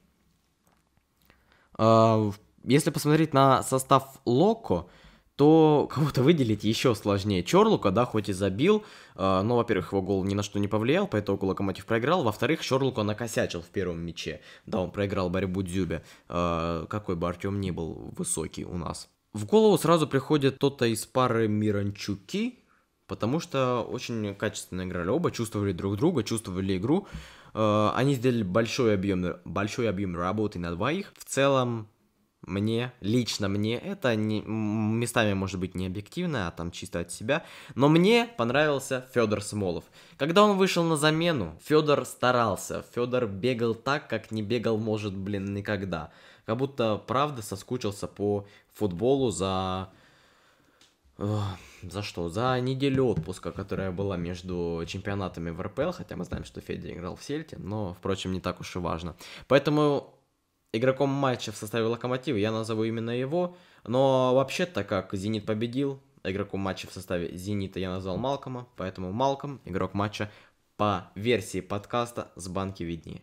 Э, 1.77 2.31
если 2.65 2.91
посмотреть 2.91 3.33
на 3.33 3.63
состав 3.63 4.21
Локо, 4.25 4.87
то 5.39 5.89
кого-то 5.91 6.23
выделить 6.25 6.65
еще 6.65 6.97
сложнее. 6.97 7.45
Чорлука, 7.45 7.93
да, 7.93 8.05
хоть 8.05 8.29
и 8.29 8.33
забил, 8.33 8.85
э, 9.15 9.43
но, 9.43 9.57
во-первых, 9.57 9.93
его 9.93 10.03
гол 10.03 10.25
ни 10.25 10.35
на 10.35 10.43
что 10.43 10.59
не 10.59 10.67
повлиял, 10.67 11.07
по 11.07 11.21
итогу 11.21 11.47
Локомотив 11.47 11.87
проиграл. 11.87 12.25
Во-вторых, 12.25 12.61
Чорлука 12.61 13.05
накосячил 13.05 13.63
в 13.63 13.67
первом 13.67 14.01
мяче. 14.01 14.41
Да, 14.67 14.81
он 14.81 14.91
проиграл 14.91 15.31
борьбу 15.31 15.63
Дзюбе. 15.63 16.03
Э, 16.29 16.87
какой 16.89 17.15
бы 17.15 17.29
Артем 17.29 17.61
ни 17.61 17.71
был 17.71 18.13
высокий 18.17 18.65
у 18.65 18.77
нас. 18.77 19.09
В 19.33 19.47
голову 19.47 19.79
сразу 19.79 20.09
приходит 20.09 20.57
кто-то 20.57 20.87
из 20.87 21.07
пары 21.07 21.47
Миранчуки, 21.47 22.59
потому 23.07 23.39
что 23.39 23.83
очень 23.83 24.35
качественно 24.35 24.83
играли 24.83 25.09
оба, 25.09 25.31
чувствовали 25.31 25.71
друг 25.71 25.99
друга, 25.99 26.25
чувствовали 26.25 26.77
игру. 26.77 27.07
Э, 27.55 27.91
они 27.95 28.15
сделали 28.15 28.43
большой 28.43 28.93
объем, 28.95 29.37
большой 29.45 29.89
объем 29.89 30.17
работы 30.17 30.59
на 30.59 30.73
двоих. 30.73 31.13
В 31.17 31.25
целом, 31.25 31.87
мне, 32.43 32.93
лично 33.01 33.49
мне, 33.49 33.77
это 33.77 34.15
не, 34.15 34.41
местами 34.43 35.35
может 35.35 35.59
быть 35.61 35.75
не 35.75 35.87
объективно, 35.87 36.49
а 36.49 36.51
там 36.51 36.71
чисто 36.71 37.01
от 37.01 37.13
себя, 37.13 37.45
но 37.75 37.89
мне 37.89 38.29
понравился 38.37 39.07
Федор 39.13 39.43
Смолов. 39.43 39.85
Когда 40.17 40.45
он 40.45 40.57
вышел 40.57 40.85
на 40.85 40.97
замену, 40.97 41.59
Федор 41.65 42.05
старался, 42.05 42.85
Федор 42.95 43.27
бегал 43.27 43.75
так, 43.75 44.09
как 44.09 44.31
не 44.31 44.43
бегал, 44.43 44.79
может, 44.79 45.15
блин, 45.15 45.53
никогда. 45.53 46.11
Как 46.47 46.57
будто, 46.57 46.97
правда, 46.97 47.43
соскучился 47.43 48.07
по 48.07 48.47
футболу 48.73 49.31
за... 49.31 49.91
За 51.83 52.03
что? 52.03 52.29
За 52.29 52.59
неделю 52.61 53.07
отпуска, 53.07 53.51
которая 53.51 53.91
была 53.91 54.17
между 54.17 54.85
чемпионатами 54.87 55.51
в 55.51 55.61
РПЛ, 55.61 55.91
хотя 55.91 56.17
мы 56.17 56.25
знаем, 56.25 56.45
что 56.45 56.61
Федя 56.61 56.93
играл 56.93 57.17
в 57.17 57.25
Сельте, 57.25 57.57
но, 57.59 57.95
впрочем, 57.95 58.33
не 58.33 58.41
так 58.41 58.61
уж 58.61 58.77
и 58.77 58.79
важно. 58.79 59.17
Поэтому 59.49 60.18
игроком 60.73 61.09
матча 61.09 61.51
в 61.51 61.57
составе 61.57 61.87
Локомотива 61.87 62.37
я 62.37 62.53
назову 62.53 62.85
именно 62.85 63.11
его, 63.11 63.57
но 63.85 64.35
вообще-то 64.35 64.85
как 64.85 65.15
Зенит 65.15 65.47
победил, 65.47 66.01
игроком 66.25 66.61
матча 66.61 66.87
в 66.87 66.93
составе 66.93 67.35
Зенита 67.37 67.81
я 67.81 67.91
назвал 67.91 68.19
Малкома, 68.19 68.69
поэтому 68.77 69.13
Малком, 69.13 69.61
игрок 69.65 69.95
матча 69.95 70.31
по 70.77 71.11
версии 71.15 71.61
подкаста 71.61 72.31
с 72.37 72.49
банки 72.49 72.83
виднее. 72.83 73.21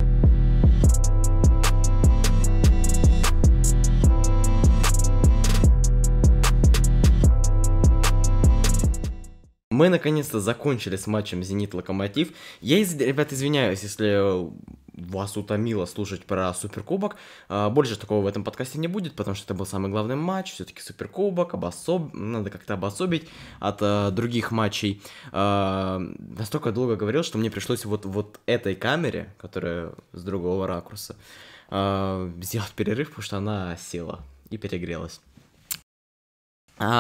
Мы 9.70 9.90
наконец-то 9.90 10.40
закончили 10.40 10.96
с 10.96 11.06
матчем 11.06 11.42
Зенит-Локомотив. 11.42 12.34
Я, 12.62 12.78
ребят, 12.78 13.34
извиняюсь, 13.34 13.84
если 13.84 14.50
вас 14.98 15.38
утомило 15.38 15.86
слушать 15.86 16.26
про 16.26 16.54
Суперкубок. 16.54 17.18
А, 17.50 17.70
больше 17.70 17.98
такого 17.98 18.24
в 18.24 18.28
этом 18.28 18.44
подкасте 18.44 18.80
не 18.80 18.88
будет, 18.88 19.16
потому 19.16 19.36
что 19.36 19.46
это 19.46 19.54
был 19.54 19.66
самый 19.66 19.92
главный 19.92 20.16
матч. 20.16 20.54
Все-таки 20.54 20.82
Суперкубок, 20.82 21.54
обособ... 21.54 22.14
надо 22.14 22.50
как-то 22.50 22.76
обособить 22.76 23.28
от 23.60 23.80
а, 23.82 24.12
других 24.12 24.52
матчей. 24.52 25.02
А, 25.32 26.00
настолько 26.18 26.72
долго 26.72 26.96
говорил, 26.96 27.24
что 27.24 27.38
мне 27.38 27.52
пришлось 27.52 27.86
вот, 27.86 28.06
вот 28.06 28.40
этой 28.46 28.76
камере, 28.76 29.34
которая 29.38 29.92
с 30.14 30.24
другого 30.24 30.68
ракурса, 30.68 31.16
сделать 31.70 32.72
перерыв, 32.76 33.10
потому 33.10 33.24
что 33.24 33.38
она 33.38 33.76
села 33.78 34.22
и 34.50 34.58
перегрелась. 34.58 35.20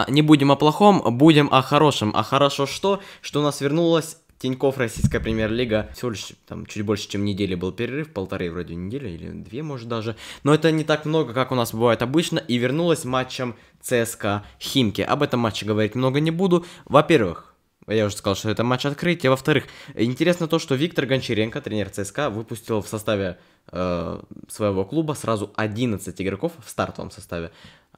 Не 0.07 0.21
будем 0.21 0.51
о 0.51 0.55
плохом, 0.55 1.17
будем 1.17 1.49
о 1.51 1.61
хорошем. 1.61 2.11
А 2.15 2.23
хорошо 2.23 2.65
что? 2.65 3.01
Что 3.21 3.41
у 3.41 3.43
нас 3.43 3.61
вернулась 3.61 4.17
Тиньков, 4.37 4.77
российская 4.77 5.19
премьер-лига, 5.19 5.89
всего 5.93 6.11
лишь 6.11 6.33
там 6.45 6.65
чуть 6.65 6.83
больше, 6.83 7.07
чем 7.07 7.23
недели 7.23 7.55
был 7.55 7.71
перерыв, 7.71 8.11
полторы 8.11 8.51
вроде 8.51 8.75
недели 8.75 9.09
или 9.09 9.29
две, 9.29 9.63
может 9.63 9.87
даже. 9.87 10.15
Но 10.43 10.53
это 10.53 10.71
не 10.71 10.83
так 10.83 11.05
много, 11.05 11.33
как 11.33 11.51
у 11.51 11.55
нас 11.55 11.73
бывает 11.73 12.01
обычно, 12.01 12.39
и 12.39 12.57
вернулась 12.57 13.05
матчем 13.05 13.55
ЦСКА 13.81 14.45
Химки. 14.59 15.01
Об 15.01 15.23
этом 15.23 15.39
матче 15.39 15.65
говорить 15.65 15.95
много 15.95 16.19
не 16.19 16.31
буду. 16.31 16.65
Во-первых, 16.85 17.55
я 17.87 18.05
уже 18.05 18.17
сказал, 18.17 18.35
что 18.35 18.49
это 18.49 18.63
матч 18.63 18.85
открытия. 18.85 19.29
Во-вторых, 19.29 19.65
интересно 19.93 20.47
то, 20.47 20.59
что 20.59 20.75
Виктор 20.75 21.05
Гончаренко, 21.05 21.61
тренер 21.61 21.89
ЦСКА, 21.89 22.29
выпустил 22.29 22.81
в 22.81 22.87
составе 22.87 23.37
э, 23.71 24.21
своего 24.47 24.85
клуба 24.85 25.13
сразу 25.13 25.53
11 25.55 26.21
игроков 26.21 26.53
в 26.63 26.69
стартовом 26.69 27.11
составе. 27.11 27.51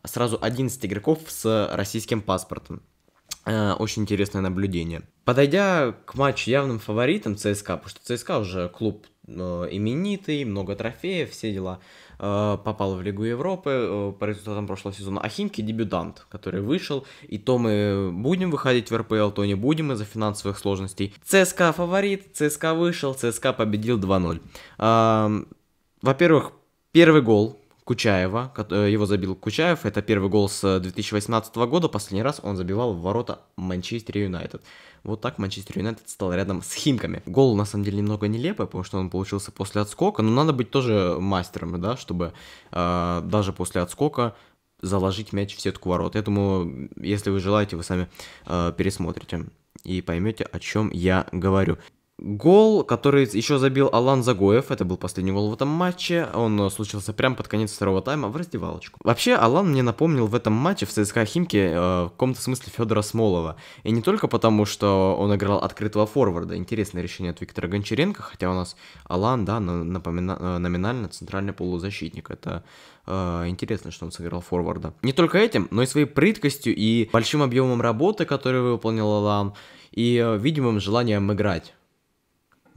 Сразу 0.03 0.38
11 0.41 0.86
игроков 0.86 1.20
с 1.27 1.70
российским 1.74 2.22
паспортом. 2.22 2.82
Э, 3.48 3.72
очень 3.80 4.01
интересное 4.01 4.42
наблюдение. 4.42 5.04
Подойдя 5.24 5.94
к 6.06 6.16
матчу 6.16 6.50
явным 6.50 6.80
фаворитом 6.80 7.38
ЦСКА, 7.38 7.77
потому 7.77 7.89
что 7.89 8.01
ЦСКА 8.04 8.39
уже 8.39 8.68
клуб 8.68 9.08
э, 9.25 9.32
именитый, 9.72 10.44
много 10.44 10.75
трофеев, 10.75 11.32
все 11.32 11.54
дела, 11.54 11.80
э, 12.20 12.58
попал 12.66 12.96
в 12.96 13.01
Лигу 13.01 13.24
Европы 13.24 14.13
по 14.20 14.25
результатам 14.25 14.68
прошлого 14.68 14.94
сезона. 14.94 15.22
А 15.22 15.30
Химки 15.30 15.62
дебютант, 15.62 16.25
который 16.30 16.60
вышел, 16.60 17.08
и 17.25 17.38
то 17.38 17.58
мы 17.58 18.12
будем 18.12 18.51
выходить 18.51 18.92
в 18.92 18.98
РПЛ, 18.98 19.30
то 19.30 19.46
не 19.46 19.56
будем 19.56 19.94
из-за 19.94 20.04
финансовых 20.04 20.58
сложностей. 20.58 21.16
ЦСКА 21.24 21.72
фаворит, 21.72 22.36
ЦСКА 22.36 22.74
вышел, 22.74 23.13
ЦСКА 23.13 23.54
победил 23.54 23.98
2-0. 23.98 25.46
Во-первых, 26.01 26.51
первый 26.92 27.22
гол 27.22 27.58
Кучаева, 27.88 28.51
э, 28.70 28.89
его 28.91 29.06
забил 29.06 29.34
Кучаев, 29.34 29.86
это 29.86 30.01
первый 30.01 30.29
гол 30.29 30.50
с 30.50 30.79
2018 30.82 31.56
года, 31.56 31.88
последний 31.88 32.22
раз 32.22 32.41
он 32.44 32.58
забивал 32.58 32.94
в 32.94 33.01
ворота 33.01 33.39
Манчестер 33.56 34.17
Юнайтед. 34.17 34.62
Вот 35.03 35.22
так 35.22 35.38
Манчестер 35.38 35.77
Юнайтед 35.77 36.10
стал 36.10 36.34
рядом 36.34 36.62
с 36.62 36.74
Химками. 36.74 37.24
Гол 37.25 37.56
на 37.56 37.63
самом 37.63 37.86
деле 37.86 38.00
немного 38.00 38.27
нелепый, 38.27 38.65
потому 38.65 38.84
что 38.84 38.98
он 38.98 39.10
получился 39.10 39.53
после 39.53 39.79
отскока, 39.79 40.22
но 40.22 40.32
надо 40.32 40.51
быть 40.51 40.70
тоже 40.70 41.15
мастером, 41.17 41.79
да, 41.79 41.96
чтобы 41.96 42.34
э, 42.74 43.22
даже 43.24 43.53
после 43.53 43.79
отскока 43.79 44.36
заложить 44.82 45.32
мяч 45.32 45.56
в 45.56 45.62
сетку 45.62 45.88
ворот. 45.88 46.15
Я 46.15 46.24
думаю, 46.24 46.89
если 46.98 47.29
вы 47.29 47.39
желаете, 47.39 47.77
вы 47.77 47.84
сами 47.84 48.10
э, 48.48 48.74
пересмотрите 48.77 49.46
и 49.86 50.01
поймете, 50.01 50.44
о 50.44 50.60
чем 50.60 50.91
я 50.91 51.25
говорю. 51.32 51.77
Гол, 52.20 52.84
который 52.84 53.30
еще 53.32 53.60
забил 53.60 53.90
Алан 53.94 54.24
Загоев, 54.24 54.72
это 54.72 54.84
был 54.86 54.98
последний 54.98 55.32
гол 55.32 55.52
в 55.52 55.54
этом 55.54 55.68
матче, 55.68 56.28
он 56.34 56.60
э, 56.60 56.70
случился 56.72 57.14
прямо 57.14 57.36
под 57.36 57.48
конец 57.48 57.72
второго 57.72 58.02
тайма 58.02 58.30
в 58.30 58.36
раздевалочку. 58.36 59.00
Вообще, 59.04 59.36
Алан 59.36 59.70
мне 59.70 59.84
напомнил 59.84 60.26
в 60.26 60.34
этом 60.34 60.54
матче 60.54 60.88
в 60.88 60.90
ЦСКА 60.90 61.26
Химке 61.26 61.70
э, 61.70 62.06
в 62.06 62.10
каком-то 62.10 62.42
смысле 62.42 62.74
Федора 62.76 63.04
Смолова. 63.04 63.58
И 63.84 63.92
не 63.92 64.02
только 64.02 64.28
потому, 64.28 64.66
что 64.66 65.16
он 65.20 65.36
играл 65.36 65.60
открытого 65.60 66.08
форварда, 66.08 66.58
интересное 66.58 67.04
решение 67.04 67.34
от 67.34 67.42
Виктора 67.42 67.68
Гончаренко, 67.68 68.24
хотя 68.24 68.50
у 68.50 68.56
нас 68.56 68.76
Алан, 69.06 69.46
да, 69.46 69.60
напомина... 69.60 70.38
Э, 70.40 70.58
номинально 70.58 71.10
центральный 71.10 71.54
полузащитник, 71.54 72.32
это 72.32 72.64
э, 73.06 73.44
интересно, 73.48 73.92
что 73.92 74.06
он 74.06 74.12
сыграл 74.12 74.42
форварда. 74.42 74.96
Не 75.04 75.14
только 75.14 75.38
этим, 75.38 75.68
но 75.70 75.84
и 75.84 75.86
своей 75.86 76.08
прыткостью 76.08 76.76
и 76.76 77.12
большим 77.14 77.44
объемом 77.44 77.80
работы, 77.80 78.26
который 78.26 78.62
выполнил 78.62 79.06
Алан, 79.06 79.54
и 79.92 80.38
видимым 80.40 80.80
желанием 80.80 81.32
играть. 81.32 81.74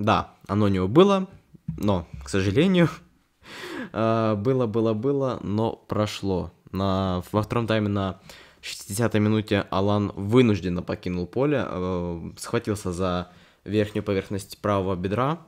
Да, 0.01 0.33
оно 0.49 0.65
у 0.65 0.69
него 0.69 0.89
было, 0.89 1.29
но, 1.77 2.07
к 2.25 2.31
сожалению, 2.31 2.89
э, 3.93 4.35
было, 4.35 4.67
было, 4.67 4.95
было, 4.95 5.39
но 5.43 5.73
прошло. 5.73 6.53
На, 6.73 7.23
во 7.33 7.43
втором 7.43 7.67
тайме 7.67 7.89
на 7.89 8.21
60-й 8.63 9.21
минуте 9.21 9.67
Алан 9.71 10.13
вынужденно 10.15 10.83
покинул 10.83 11.27
поле, 11.27 11.67
э, 11.67 12.31
схватился 12.39 12.93
за 12.93 13.31
верхнюю 13.65 14.03
поверхность 14.03 14.59
правого 14.63 14.97
бедра, 14.97 15.47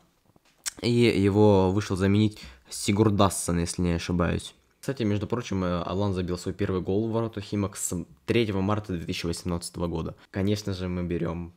и 0.82 0.90
его 0.90 1.70
вышел 1.70 1.96
заменить 1.96 2.38
Сигурдассон, 2.68 3.58
если 3.58 3.80
не 3.80 3.92
ошибаюсь. 3.92 4.54
Кстати, 4.80 5.02
между 5.04 5.26
прочим, 5.26 5.64
э, 5.64 5.82
Алан 5.82 6.12
забил 6.12 6.36
свой 6.36 6.52
первый 6.52 6.82
гол 6.82 7.08
в 7.08 7.12
вороту 7.12 7.40
Химок 7.40 7.76
с 7.76 8.04
3 8.26 8.52
марта 8.52 8.92
2018 8.92 9.76
года. 9.76 10.14
Конечно 10.30 10.74
же, 10.74 10.88
мы 10.88 11.04
берем 11.04 11.54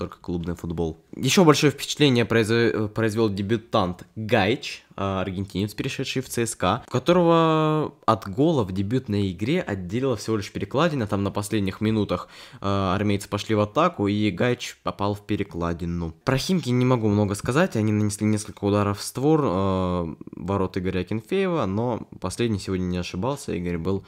только 0.00 0.16
клубный 0.18 0.54
футбол. 0.54 0.98
Еще 1.14 1.44
большое 1.44 1.70
впечатление 1.70 2.24
произвел, 2.24 2.88
произвел 2.88 3.28
дебютант 3.28 4.06
Гайч, 4.16 4.82
а, 4.96 5.20
аргентинец, 5.20 5.74
перешедший 5.74 6.22
в 6.22 6.28
ЦСКА, 6.30 6.84
которого 6.88 7.92
от 8.06 8.26
гола 8.26 8.64
в 8.64 8.72
дебютной 8.72 9.30
игре 9.30 9.60
отделила 9.60 10.16
всего 10.16 10.38
лишь 10.38 10.50
перекладина. 10.50 11.06
Там 11.06 11.22
на 11.22 11.30
последних 11.30 11.82
минутах 11.82 12.28
э, 12.62 12.66
армейцы 12.66 13.28
пошли 13.28 13.54
в 13.54 13.60
атаку, 13.60 14.08
и 14.08 14.30
Гайч 14.30 14.78
попал 14.82 15.14
в 15.14 15.20
перекладину. 15.20 16.14
Про 16.24 16.38
Химки 16.38 16.70
не 16.70 16.86
могу 16.86 17.08
много 17.08 17.34
сказать. 17.34 17.76
Они 17.76 17.92
нанесли 17.92 18.26
несколько 18.26 18.64
ударов 18.64 19.00
в 19.00 19.02
створ 19.02 19.42
э, 19.44 20.14
ворот 20.34 20.78
Игоря 20.78 21.04
Кенфеева, 21.04 21.66
но 21.66 22.08
последний 22.20 22.58
сегодня 22.58 22.84
не 22.84 22.96
ошибался. 22.96 23.52
Игорь 23.52 23.76
был 23.76 24.04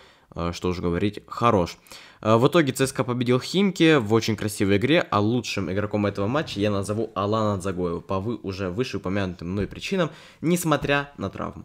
что 0.53 0.69
уже 0.69 0.83
говорить, 0.83 1.21
хорош. 1.27 1.77
Э, 2.23 2.37
в 2.37 2.47
итоге 2.47 2.73
ЦСКА 2.73 3.05
победил 3.05 3.41
Химки 3.41 3.97
в 3.97 4.13
очень 4.15 4.37
красивой 4.37 4.77
игре, 4.77 5.07
а 5.11 5.21
лучшим 5.21 5.71
игроком 5.71 6.07
этого 6.07 6.27
матча 6.27 6.61
я 6.61 6.71
назову 6.71 7.11
Алана 7.15 7.61
Дзагоева 7.61 8.01
по 8.01 8.21
вы, 8.21 8.37
уже 8.43 8.71
вышеупомянутым 8.71 9.51
мной 9.51 9.67
причинам, 9.67 10.11
несмотря 10.41 11.11
на 11.19 11.29
травму. 11.29 11.65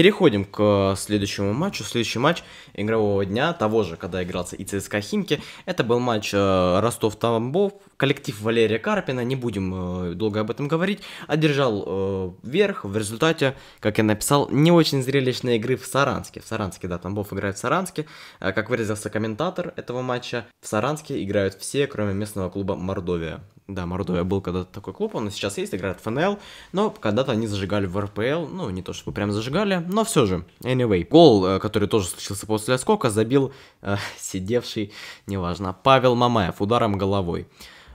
Переходим 0.00 0.46
к 0.46 0.94
следующему 0.96 1.52
матчу. 1.52 1.84
Следующий 1.84 2.18
матч 2.18 2.42
игрового 2.72 3.26
дня, 3.26 3.52
того 3.52 3.82
же, 3.82 3.98
когда 3.98 4.22
игрался 4.24 4.56
и 4.56 4.64
ЦСКА 4.64 5.02
Химки. 5.02 5.42
Это 5.66 5.84
был 5.84 5.98
матч 5.98 6.32
э, 6.32 6.80
Ростов-Тамбов. 6.80 7.74
Коллектив 7.98 8.40
Валерия 8.40 8.78
Карпина, 8.78 9.22
не 9.24 9.36
будем 9.36 9.74
э, 9.74 10.14
долго 10.14 10.40
об 10.40 10.50
этом 10.50 10.68
говорить, 10.68 11.02
одержал 11.26 11.84
э, 11.86 12.30
верх 12.44 12.86
в 12.86 12.96
результате, 12.96 13.54
как 13.78 13.98
я 13.98 14.04
написал, 14.04 14.48
не 14.48 14.72
очень 14.72 15.02
зрелищной 15.02 15.56
игры 15.56 15.76
в 15.76 15.84
Саранске. 15.84 16.40
В 16.40 16.46
Саранске, 16.46 16.88
да, 16.88 16.96
Тамбов 16.96 17.34
играет 17.34 17.56
в 17.56 17.58
Саранске. 17.58 18.06
Э, 18.40 18.52
как 18.52 18.70
выразился 18.70 19.10
комментатор 19.10 19.74
этого 19.76 20.00
матча, 20.00 20.46
в 20.62 20.66
Саранске 20.66 21.22
играют 21.22 21.56
все, 21.56 21.86
кроме 21.86 22.14
местного 22.14 22.48
клуба 22.48 22.74
Мордовия. 22.74 23.42
Да, 23.74 23.86
Мордовия 23.86 24.24
был 24.24 24.40
когда-то 24.40 24.72
такой 24.72 24.92
клуб, 24.92 25.14
он 25.14 25.30
сейчас 25.30 25.56
есть, 25.56 25.74
играет 25.74 26.00
в 26.00 26.02
ФНЛ, 26.02 26.38
но 26.72 26.90
когда-то 26.90 27.30
они 27.30 27.46
зажигали 27.46 27.86
в 27.86 27.96
РПЛ, 27.98 28.48
ну, 28.52 28.68
не 28.70 28.82
то 28.82 28.92
чтобы 28.92 29.14
прям 29.14 29.30
зажигали, 29.30 29.84
но 29.88 30.04
все 30.04 30.26
же, 30.26 30.44
anyway. 30.62 31.06
Гол, 31.08 31.46
э, 31.46 31.58
который 31.60 31.88
тоже 31.88 32.08
случился 32.08 32.46
после 32.46 32.76
скока, 32.78 33.10
забил 33.10 33.52
э, 33.82 33.96
сидевший, 34.18 34.92
неважно, 35.26 35.76
Павел 35.84 36.16
Мамаев 36.16 36.60
ударом 36.60 36.98
головой. 36.98 37.46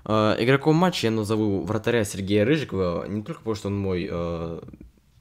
Э, 0.05 0.35
игроком 0.39 0.77
матча 0.77 1.07
я 1.07 1.11
назову 1.11 1.63
вратаря 1.65 2.05
Сергея 2.05 2.45
Рыжикова, 2.45 3.05
не 3.07 3.21
только 3.21 3.39
потому, 3.39 3.55
что 3.55 3.67
он 3.67 3.77
мой 3.77 4.07
э, 4.09 4.61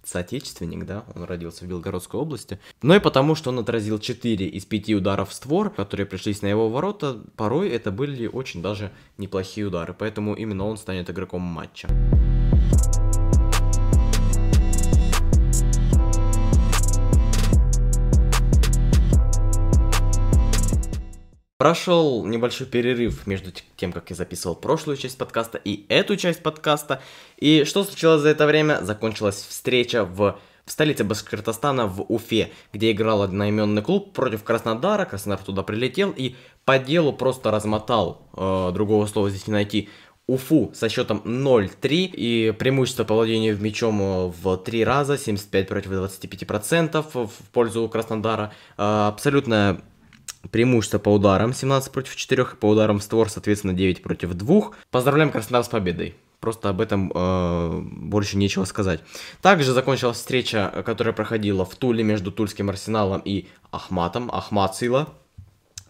соотечественник, 0.04 0.86
да, 0.86 1.04
он 1.14 1.24
родился 1.24 1.64
в 1.64 1.68
Белгородской 1.68 2.20
области, 2.20 2.58
но 2.82 2.96
и 2.96 3.00
потому, 3.00 3.34
что 3.34 3.50
он 3.50 3.58
отразил 3.58 3.98
4 3.98 4.46
из 4.46 4.64
5 4.64 4.90
ударов 4.94 5.30
в 5.30 5.32
створ, 5.32 5.70
которые 5.70 6.06
пришлись 6.06 6.42
на 6.42 6.46
его 6.46 6.68
ворота, 6.68 7.20
порой 7.36 7.68
это 7.68 7.90
были 7.90 8.26
очень 8.26 8.62
даже 8.62 8.92
неплохие 9.18 9.66
удары, 9.66 9.94
поэтому 9.98 10.34
именно 10.34 10.64
он 10.66 10.76
станет 10.76 11.10
игроком 11.10 11.42
матча. 11.42 11.88
Прошел 21.64 22.26
небольшой 22.26 22.66
перерыв 22.66 23.26
между 23.26 23.50
тем, 23.78 23.90
как 23.90 24.10
я 24.10 24.16
записывал 24.16 24.54
прошлую 24.54 24.98
часть 24.98 25.16
подкаста 25.16 25.56
и 25.56 25.86
эту 25.88 26.14
часть 26.16 26.42
подкаста. 26.42 27.00
И 27.38 27.64
что 27.64 27.84
случилось 27.84 28.20
за 28.20 28.28
это 28.28 28.44
время? 28.44 28.80
Закончилась 28.82 29.36
встреча 29.36 30.04
в, 30.04 30.38
в 30.66 30.70
столице 30.70 31.04
Башкортостана, 31.04 31.86
в 31.86 32.04
Уфе, 32.12 32.50
где 32.74 32.92
играл 32.92 33.22
одноименный 33.22 33.80
клуб 33.80 34.12
против 34.12 34.44
Краснодара. 34.44 35.06
Краснодар 35.06 35.42
туда 35.42 35.62
прилетел 35.62 36.12
и 36.14 36.36
по 36.66 36.78
делу 36.78 37.14
просто 37.14 37.50
размотал, 37.50 38.28
э, 38.36 38.70
другого 38.74 39.06
слова 39.06 39.30
здесь 39.30 39.46
не 39.46 39.54
найти, 39.54 39.88
Уфу 40.26 40.70
со 40.74 40.90
счетом 40.90 41.22
0-3 41.24 42.10
и 42.12 42.54
преимущество 42.58 43.04
по 43.04 43.14
владению 43.14 43.58
мячом 43.58 44.30
в 44.30 44.56
3 44.58 44.84
раза, 44.84 45.16
75 45.16 45.68
против 45.68 45.92
25% 45.92 47.06
в 47.10 47.50
пользу 47.52 47.88
Краснодара. 47.88 48.52
Э, 48.76 49.08
абсолютно 49.08 49.80
преимущество 50.50 50.98
по 50.98 51.14
ударам 51.14 51.52
17 51.52 51.92
против 51.92 52.16
4, 52.16 52.44
по 52.60 52.70
ударам 52.70 53.00
створ, 53.00 53.30
соответственно, 53.30 53.72
9 53.72 54.02
против 54.02 54.34
2. 54.34 54.70
Поздравляем 54.90 55.30
Краснодар 55.30 55.64
с 55.64 55.68
победой. 55.68 56.14
Просто 56.40 56.68
об 56.68 56.80
этом 56.82 57.10
э, 57.14 57.80
больше 57.82 58.36
нечего 58.36 58.64
сказать. 58.64 59.00
Также 59.40 59.72
закончилась 59.72 60.18
встреча, 60.18 60.82
которая 60.84 61.14
проходила 61.14 61.64
в 61.64 61.74
Туле 61.74 62.04
между 62.04 62.30
Тульским 62.30 62.68
Арсеналом 62.68 63.22
и 63.24 63.46
Ахматом. 63.70 64.30
Ахмат 64.30 64.76
Сила. 64.76 65.08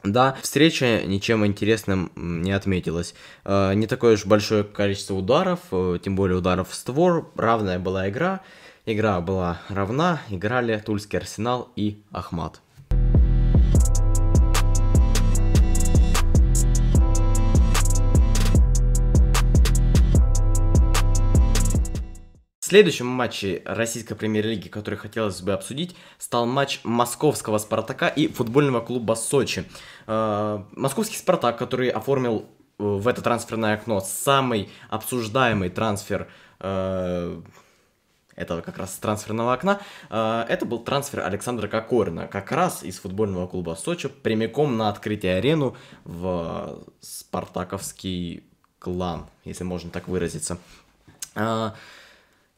Да, 0.05 0.37
встреча 0.43 1.03
ничем 1.07 1.47
интересным 1.47 2.13
не 2.15 2.53
отметилась. 2.53 3.15
Э, 3.45 3.75
не 3.75 3.87
такое 3.87 4.15
уж 4.15 4.27
большое 4.27 4.63
количество 4.63 5.15
ударов, 5.15 5.61
э, 5.73 5.99
тем 6.05 6.15
более 6.15 6.39
ударов 6.39 6.69
в 6.69 6.75
створ. 6.75 7.33
Равная 7.37 7.79
была 7.79 8.09
игра. 8.09 8.41
Игра 8.87 9.21
была 9.21 9.61
равна. 9.69 10.21
Играли 10.29 10.81
Тульский 10.85 11.19
Арсенал 11.19 11.73
и 11.75 12.03
Ахмат. 12.13 12.61
Следующим 22.67 23.07
матче 23.07 23.61
российской 23.67 24.15
премьер-лиги, 24.15 24.69
который 24.69 24.95
хотелось 24.95 25.43
бы 25.43 25.53
обсудить, 25.53 25.95
стал 26.17 26.47
матч 26.47 26.81
московского 26.83 27.59
«Спартака» 27.59 28.09
и 28.09 28.27
футбольного 28.27 28.81
клуба 28.81 29.13
«Сочи». 29.17 29.67
Э, 30.07 30.63
московский 30.73 31.19
«Спартак», 31.19 31.59
который 31.59 31.91
оформил 31.91 32.47
э, 32.79 32.83
в 32.83 33.07
это 33.07 33.21
трансферное 33.21 33.75
окно 33.75 34.01
самый 34.01 34.71
обсуждаемый 34.89 35.69
трансфер 35.69 36.27
э, 36.61 37.43
этого 38.35 38.63
как 38.63 38.79
раз 38.79 38.95
трансферного 38.95 39.53
окна, 39.53 39.81
это 40.09 40.65
был 40.65 40.79
трансфер 40.79 41.21
Александра 41.21 41.69
Кокорина, 41.69 42.29
как 42.29 42.51
раз 42.51 42.83
из 42.83 42.99
футбольного 42.99 43.47
клуба 43.47 43.77
Сочи, 43.79 44.09
прямиком 44.09 44.79
на 44.79 44.89
открытие 44.89 45.37
арену 45.37 45.77
в 46.05 46.83
спартаковский 47.01 48.45
клан, 48.79 49.27
если 49.45 49.65
можно 49.65 49.91
так 49.91 50.09
выразиться. 50.09 50.59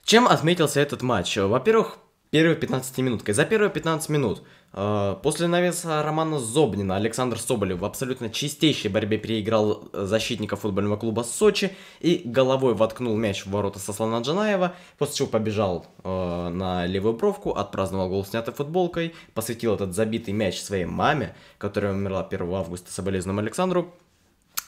Чем 0.07 0.29
отметился 0.29 0.79
этот 0.79 1.03
матч? 1.03 1.37
Во-первых, 1.37 1.99
первые 2.31 2.55
15 2.55 2.99
минуткой. 2.99 3.35
За 3.35 3.45
первые 3.45 3.71
15 3.71 4.09
минут 4.09 4.45
э, 4.73 5.17
после 5.21 5.49
навеса 5.49 6.01
Романа 6.01 6.39
Зобнина 6.39 6.95
Александр 6.95 7.41
Соболев 7.41 7.81
в 7.81 7.85
абсолютно 7.85 8.31
чистейшей 8.31 8.89
борьбе 8.89 9.19
переиграл 9.19 9.89
защитника 9.93 10.55
футбольного 10.55 10.97
клуба 10.97 11.23
Сочи 11.23 11.73
и 11.99 12.23
головой 12.25 12.75
воткнул 12.75 13.17
мяч 13.17 13.47
в 13.47 13.51
ворота 13.51 13.81
Сослана 13.81 14.23
Джанаева, 14.23 14.77
после 14.97 15.17
чего 15.17 15.27
побежал 15.27 15.87
э, 16.05 16.49
на 16.51 16.87
левую 16.87 17.15
бровку, 17.15 17.51
отпраздновал 17.51 18.09
гол 18.09 18.25
снятой 18.25 18.55
футболкой, 18.55 19.13
посвятил 19.35 19.75
этот 19.75 19.93
забитый 19.93 20.35
мяч 20.35 20.61
своей 20.61 20.85
маме, 20.85 21.35
которая 21.59 21.93
умерла 21.95 22.23
1 22.23 22.55
августа 22.55 22.93
соболезному 22.93 23.41
Александру. 23.41 23.93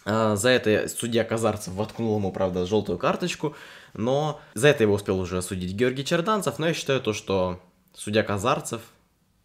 Э, 0.04 0.34
за 0.36 0.48
это 0.48 0.88
судья 0.88 1.22
Казарцев 1.22 1.74
воткнул 1.74 2.16
ему, 2.16 2.32
правда, 2.32 2.66
желтую 2.66 2.98
карточку, 2.98 3.54
но 3.94 4.40
за 4.54 4.68
это 4.68 4.84
его 4.84 4.94
успел 4.94 5.18
уже 5.18 5.38
осудить 5.38 5.72
Георгий 5.72 6.04
Черданцев, 6.04 6.58
но 6.58 6.68
я 6.68 6.74
считаю 6.74 7.00
то, 7.00 7.12
что 7.12 7.60
судья 7.94 8.22
Казарцев, 8.22 8.82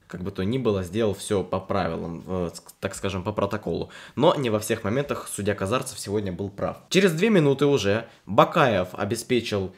как 0.07 0.21
бы 0.21 0.31
то 0.31 0.43
ни 0.43 0.57
было, 0.57 0.83
сделал 0.83 1.13
все 1.13 1.43
по 1.43 1.59
правилам, 1.59 2.51
так 2.79 2.95
скажем, 2.95 3.23
по 3.23 3.31
протоколу. 3.31 3.89
Но 4.15 4.35
не 4.35 4.49
во 4.49 4.59
всех 4.59 4.83
моментах 4.83 5.27
судья 5.27 5.55
Казарцев 5.55 5.99
сегодня 5.99 6.31
был 6.31 6.49
прав. 6.49 6.77
Через 6.89 7.13
две 7.13 7.29
минуты 7.29 7.65
уже 7.65 8.07
Бакаев 8.25 8.89
обеспечил 8.93 9.73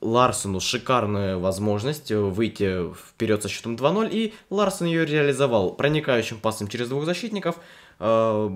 Ларсону 0.00 0.60
шикарную 0.60 1.40
возможность 1.40 2.12
выйти 2.12 2.92
вперед 2.92 3.42
со 3.42 3.48
счетом 3.48 3.76
2-0, 3.76 4.10
и 4.10 4.34
Ларсон 4.50 4.88
ее 4.88 5.06
реализовал 5.06 5.72
проникающим 5.72 6.38
пасом 6.38 6.68
через 6.68 6.88
двух 6.88 7.04
защитников. 7.04 7.56
Э, 7.98 8.50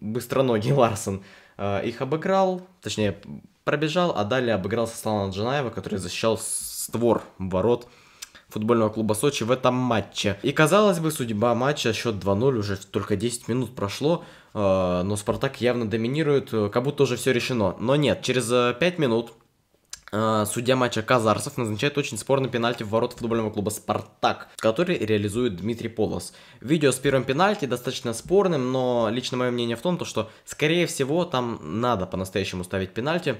быстроногий 0.00 0.72
Ларсон 0.72 1.24
э, 1.56 1.86
их 1.86 2.00
обыграл, 2.00 2.62
точнее, 2.80 3.18
пробежал, 3.64 4.12
а 4.16 4.24
далее 4.24 4.54
обыграл 4.54 4.86
Сослана 4.86 5.30
Джанаева, 5.30 5.70
который 5.70 5.98
защищал 5.98 6.38
створ 6.38 7.22
ворот 7.38 7.88
футбольного 8.48 8.90
клуба 8.90 9.14
Сочи 9.14 9.42
в 9.42 9.50
этом 9.50 9.74
матче. 9.74 10.38
И 10.42 10.52
казалось 10.52 11.00
бы, 11.00 11.10
судьба 11.10 11.54
матча, 11.54 11.92
счет 11.92 12.16
2-0, 12.16 12.58
уже 12.58 12.76
только 12.76 13.16
10 13.16 13.48
минут 13.48 13.74
прошло, 13.74 14.24
э, 14.52 15.02
но 15.04 15.16
Спартак 15.16 15.60
явно 15.60 15.88
доминирует, 15.88 16.52
э, 16.52 16.68
как 16.68 16.84
будто 16.84 17.02
уже 17.02 17.16
все 17.16 17.32
решено. 17.32 17.74
Но 17.80 17.96
нет, 17.96 18.22
через 18.22 18.48
5 18.48 18.80
э, 18.80 19.00
минут 19.00 19.32
судья 20.46 20.76
матча 20.76 21.02
Казарцев 21.02 21.56
назначает 21.56 21.98
очень 21.98 22.18
спорный 22.18 22.48
пенальти 22.48 22.82
в 22.82 22.90
ворот 22.90 23.14
футбольного 23.14 23.50
клуба 23.50 23.70
«Спартак», 23.70 24.48
который 24.56 24.96
реализует 24.98 25.56
Дмитрий 25.56 25.88
Полос. 25.88 26.34
Видео 26.60 26.92
с 26.92 26.98
первым 26.98 27.24
пенальти 27.24 27.64
достаточно 27.64 28.12
спорным, 28.12 28.70
но 28.72 29.08
лично 29.10 29.36
мое 29.36 29.50
мнение 29.50 29.76
в 29.76 29.82
том, 29.82 29.98
то, 29.98 30.04
что, 30.04 30.30
скорее 30.44 30.86
всего, 30.86 31.24
там 31.24 31.80
надо 31.80 32.06
по-настоящему 32.06 32.64
ставить 32.64 32.94
пенальти, 32.94 33.36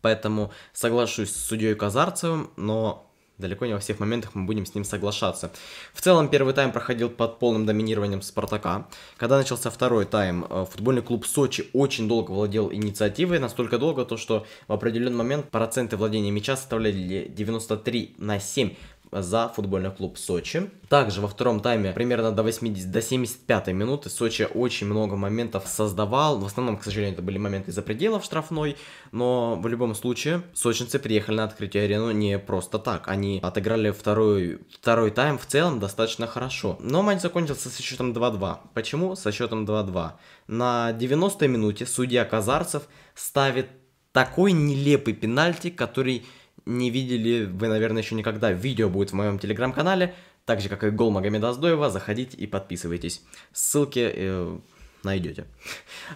Поэтому 0.00 0.52
соглашусь 0.72 1.30
с 1.30 1.46
судьей 1.46 1.74
Казарцевым, 1.74 2.50
но 2.56 3.07
далеко 3.38 3.66
не 3.66 3.72
во 3.72 3.78
всех 3.78 4.00
моментах 4.00 4.34
мы 4.34 4.44
будем 4.44 4.66
с 4.66 4.74
ним 4.74 4.84
соглашаться. 4.84 5.50
В 5.94 6.00
целом, 6.00 6.28
первый 6.28 6.54
тайм 6.54 6.72
проходил 6.72 7.08
под 7.08 7.38
полным 7.38 7.66
доминированием 7.66 8.22
Спартака. 8.22 8.88
Когда 9.16 9.38
начался 9.38 9.70
второй 9.70 10.04
тайм, 10.04 10.46
э, 10.48 10.66
футбольный 10.70 11.02
клуб 11.02 11.26
Сочи 11.26 11.68
очень 11.72 12.08
долго 12.08 12.32
владел 12.32 12.72
инициативой, 12.72 13.38
настолько 13.38 13.78
долго, 13.78 14.04
то 14.04 14.16
что 14.16 14.46
в 14.66 14.72
определенный 14.72 15.16
момент 15.16 15.50
проценты 15.50 15.96
владения 15.96 16.30
мяча 16.30 16.56
составляли 16.56 17.28
93 17.28 18.14
на 18.18 18.40
7 18.40 18.74
за 19.12 19.48
футбольный 19.48 19.90
клуб 19.90 20.18
Сочи. 20.18 20.70
Также 20.88 21.20
во 21.20 21.28
втором 21.28 21.60
тайме 21.60 21.92
примерно 21.92 22.32
до 22.32 22.42
80, 22.42 22.90
до 22.90 23.02
75 23.02 23.68
минуты 23.68 24.10
Сочи 24.10 24.48
очень 24.54 24.86
много 24.86 25.16
моментов 25.16 25.66
создавал. 25.66 26.38
В 26.38 26.46
основном, 26.46 26.76
к 26.76 26.84
сожалению, 26.84 27.14
это 27.14 27.22
были 27.22 27.38
моменты 27.38 27.72
за 27.72 27.82
пределов 27.82 28.24
штрафной, 28.24 28.76
но 29.12 29.56
в 29.56 29.66
любом 29.66 29.94
случае 29.94 30.42
сочинцы 30.54 30.98
приехали 30.98 31.36
на 31.36 31.44
открытие 31.44 31.84
арену 31.84 32.10
не 32.10 32.38
просто 32.38 32.78
так. 32.78 33.08
Они 33.08 33.40
отыграли 33.42 33.90
второй, 33.90 34.60
второй 34.72 35.10
тайм 35.10 35.38
в 35.38 35.46
целом 35.46 35.80
достаточно 35.80 36.26
хорошо. 36.26 36.76
Но 36.80 37.02
матч 37.02 37.20
закончился 37.20 37.68
со 37.68 37.82
счетом 37.82 38.12
2-2. 38.12 38.58
Почему 38.74 39.16
со 39.16 39.32
счетом 39.32 39.64
2-2? 39.64 40.12
На 40.46 40.92
90-й 40.92 41.48
минуте 41.48 41.86
судья 41.86 42.24
Казарцев 42.24 42.84
ставит 43.14 43.68
такой 44.12 44.52
нелепый 44.52 45.14
пенальти, 45.14 45.70
который 45.70 46.24
не 46.68 46.90
видели 46.90 47.46
вы, 47.46 47.68
наверное, 47.68 48.02
еще 48.02 48.14
никогда, 48.14 48.52
видео 48.52 48.88
будет 48.88 49.10
в 49.10 49.14
моем 49.14 49.38
телеграм-канале, 49.38 50.14
так 50.44 50.60
же, 50.60 50.68
как 50.68 50.84
и 50.84 50.90
гол 50.90 51.10
Магомеда 51.10 51.50
Аздоева, 51.50 51.90
заходите 51.90 52.36
и 52.36 52.46
подписывайтесь. 52.46 53.22
Ссылки 53.52 54.10
э, 54.14 54.58
найдете. 55.02 55.46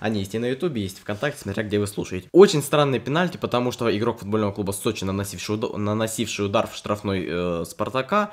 Они 0.01 0.21
есть 0.21 0.35
и 0.35 0.39
на 0.39 0.47
ютубе, 0.47 0.83
есть 0.83 0.99
ВКонтакте, 1.01 1.41
смотря 1.41 1.63
где 1.63 1.79
вы 1.79 1.87
слушаете. 1.87 2.29
Очень 2.33 2.63
странный 2.63 3.01
пенальти, 3.01 3.37
потому 3.37 3.73
что 3.73 3.95
игрок 3.97 4.21
футбольного 4.21 4.53
клуба 4.53 4.73
Сочи, 4.73 5.05
наносивший, 5.05 5.57
удар, 5.57 5.77
наносивший 5.77 6.47
удар 6.47 6.67
в 6.67 6.75
штрафной 6.75 7.27
э, 7.29 7.65
Спартака, 7.67 8.33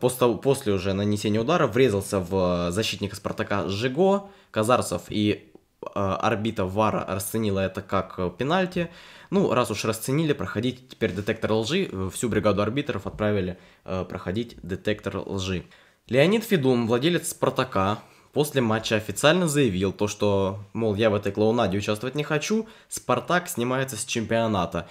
после, 0.00 0.28
после 0.34 0.72
уже 0.72 0.92
нанесения 0.92 1.40
удара 1.40 1.66
врезался 1.66 2.20
в 2.20 2.70
защитника 2.70 3.16
Спартака 3.16 3.68
Жиго, 3.68 4.28
Казарцев 4.50 5.02
и 5.08 5.49
э, 5.49 5.49
орбита 5.82 6.64
Вара 6.64 7.04
расценила 7.08 7.60
это 7.60 7.82
как 7.82 8.14
э, 8.18 8.30
пенальти. 8.36 8.90
Ну, 9.30 9.52
раз 9.52 9.70
уж 9.70 9.84
расценили, 9.84 10.32
проходить 10.32 10.88
теперь 10.88 11.12
детектор 11.12 11.52
лжи. 11.52 11.88
Э, 11.90 12.10
всю 12.12 12.28
бригаду 12.28 12.62
арбитров 12.62 13.06
отправили 13.06 13.58
э, 13.84 14.04
проходить 14.08 14.56
детектор 14.62 15.18
лжи. 15.26 15.64
Леонид 16.08 16.44
Федун, 16.44 16.86
владелец 16.86 17.30
Спартака, 17.30 18.00
после 18.32 18.60
матча 18.60 18.96
официально 18.96 19.48
заявил 19.48 19.92
то, 19.92 20.08
что, 20.08 20.58
мол, 20.72 20.94
я 20.96 21.08
в 21.08 21.14
этой 21.14 21.32
клоунаде 21.32 21.78
участвовать 21.78 22.14
не 22.14 22.24
хочу, 22.24 22.68
Спартак 22.88 23.48
снимается 23.48 23.96
с 23.96 24.04
чемпионата. 24.04 24.88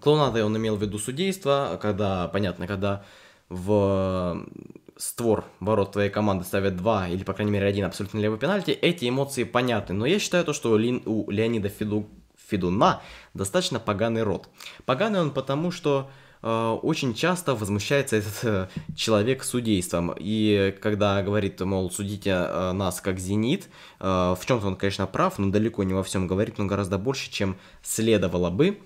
Клоунадой 0.00 0.42
он 0.42 0.56
имел 0.56 0.76
в 0.76 0.82
виду 0.82 0.98
судейство, 0.98 1.78
когда, 1.80 2.26
понятно, 2.28 2.66
когда 2.66 3.04
в 3.48 4.46
створ 4.96 5.44
ворот 5.60 5.92
твоей 5.92 6.10
команды 6.10 6.44
ставят 6.44 6.76
два 6.76 7.08
или, 7.08 7.24
по 7.24 7.32
крайней 7.32 7.52
мере, 7.52 7.66
один 7.66 7.84
абсолютно 7.84 8.18
левый 8.18 8.38
пенальти, 8.38 8.70
эти 8.70 9.08
эмоции 9.08 9.44
понятны. 9.44 9.94
Но 9.94 10.06
я 10.06 10.18
считаю 10.18 10.44
то, 10.44 10.52
что 10.52 10.72
у 10.72 10.76
Леонида 10.76 11.68
Феду 11.68 12.08
Федуна 12.48 13.00
достаточно 13.34 13.80
поганый 13.80 14.22
род. 14.22 14.48
Поганый 14.84 15.20
он 15.20 15.30
потому, 15.30 15.70
что 15.70 16.10
э, 16.42 16.78
очень 16.82 17.14
часто 17.14 17.54
возмущается 17.54 18.16
этот 18.16 18.44
э, 18.44 18.68
человек 18.94 19.42
судейством. 19.42 20.14
И 20.18 20.76
когда 20.82 21.22
говорит, 21.22 21.60
мол, 21.60 21.90
судите 21.90 22.30
э, 22.30 22.72
нас 22.72 23.00
как 23.00 23.18
«Зенит», 23.18 23.68
в 23.98 24.40
чем-то 24.44 24.66
он, 24.66 24.76
конечно, 24.76 25.06
прав, 25.06 25.38
но 25.38 25.50
далеко 25.50 25.82
не 25.82 25.94
во 25.94 26.02
всем 26.02 26.26
говорит, 26.26 26.58
но 26.58 26.66
гораздо 26.66 26.98
больше, 26.98 27.30
чем 27.30 27.56
следовало 27.82 28.50
бы 28.50 28.78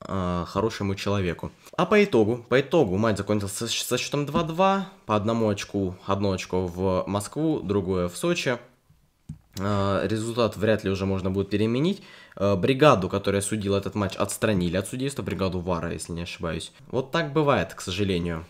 хорошему 0.00 0.94
человеку. 0.94 1.50
А 1.78 1.86
по 1.86 2.02
итогу, 2.02 2.44
по 2.48 2.60
итогу 2.60 2.96
матч 2.96 3.18
закончился 3.18 3.68
со 3.68 3.98
счетом 3.98 4.24
2-2, 4.24 4.82
по 5.06 5.14
одному 5.14 5.48
очку, 5.48 5.94
одно 6.06 6.32
очко 6.32 6.66
в 6.66 7.04
Москву, 7.06 7.60
другое 7.60 8.08
в 8.08 8.16
Сочи. 8.16 8.58
Э, 9.60 10.00
результат 10.02 10.56
вряд 10.56 10.82
ли 10.82 10.90
уже 10.90 11.06
можно 11.06 11.30
будет 11.30 11.50
переменить. 11.50 12.02
Э, 12.34 12.56
бригаду, 12.56 13.08
которая 13.08 13.42
судила 13.42 13.78
этот 13.78 13.94
матч, 13.94 14.16
отстранили 14.16 14.76
от 14.76 14.88
судейства, 14.88 15.22
бригаду 15.22 15.60
Вара, 15.60 15.92
если 15.92 16.12
не 16.14 16.22
ошибаюсь. 16.22 16.72
Вот 16.90 17.12
так 17.12 17.32
бывает, 17.32 17.74
к 17.74 17.80
сожалению. 17.80 18.44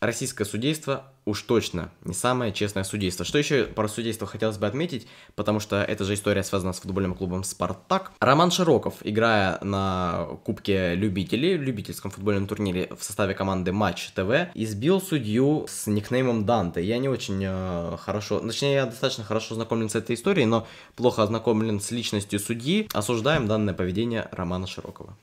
Российское 0.00 0.46
судейство 0.46 1.04
уж 1.26 1.42
точно 1.42 1.90
не 2.04 2.14
самое 2.14 2.54
честное 2.54 2.84
судейство. 2.84 3.26
Что 3.26 3.36
еще 3.36 3.64
про 3.64 3.86
судейство 3.86 4.26
хотелось 4.26 4.56
бы 4.56 4.66
отметить, 4.66 5.06
потому 5.34 5.60
что 5.60 5.82
эта 5.82 6.04
же 6.04 6.14
история 6.14 6.42
связана 6.42 6.72
с 6.72 6.80
футбольным 6.80 7.14
клубом 7.14 7.44
«Спартак». 7.44 8.12
Роман 8.18 8.50
Широков, 8.50 8.94
играя 9.02 9.58
на 9.62 10.26
Кубке 10.44 10.94
любителей, 10.94 11.58
любительском 11.58 12.10
футбольном 12.10 12.46
турнире 12.46 12.90
в 12.98 13.04
составе 13.04 13.34
команды 13.34 13.72
Матч 13.72 14.12
ТВ, 14.12 14.50
избил 14.54 15.02
судью 15.02 15.66
с 15.68 15.86
никнеймом 15.86 16.46
Данте. 16.46 16.82
Я 16.82 16.96
не 16.96 17.10
очень 17.10 17.42
э, 17.46 17.98
хорошо, 18.00 18.40
точнее, 18.40 18.72
я 18.72 18.86
достаточно 18.86 19.24
хорошо 19.24 19.54
знакомлен 19.54 19.90
с 19.90 19.96
этой 19.96 20.16
историей, 20.16 20.46
но 20.46 20.66
плохо 20.96 21.22
ознакомлен 21.22 21.78
с 21.78 21.90
личностью 21.90 22.40
судьи. 22.40 22.88
Осуждаем 22.94 23.46
данное 23.46 23.74
поведение 23.74 24.28
Романа 24.32 24.66
Широкова. 24.66 25.14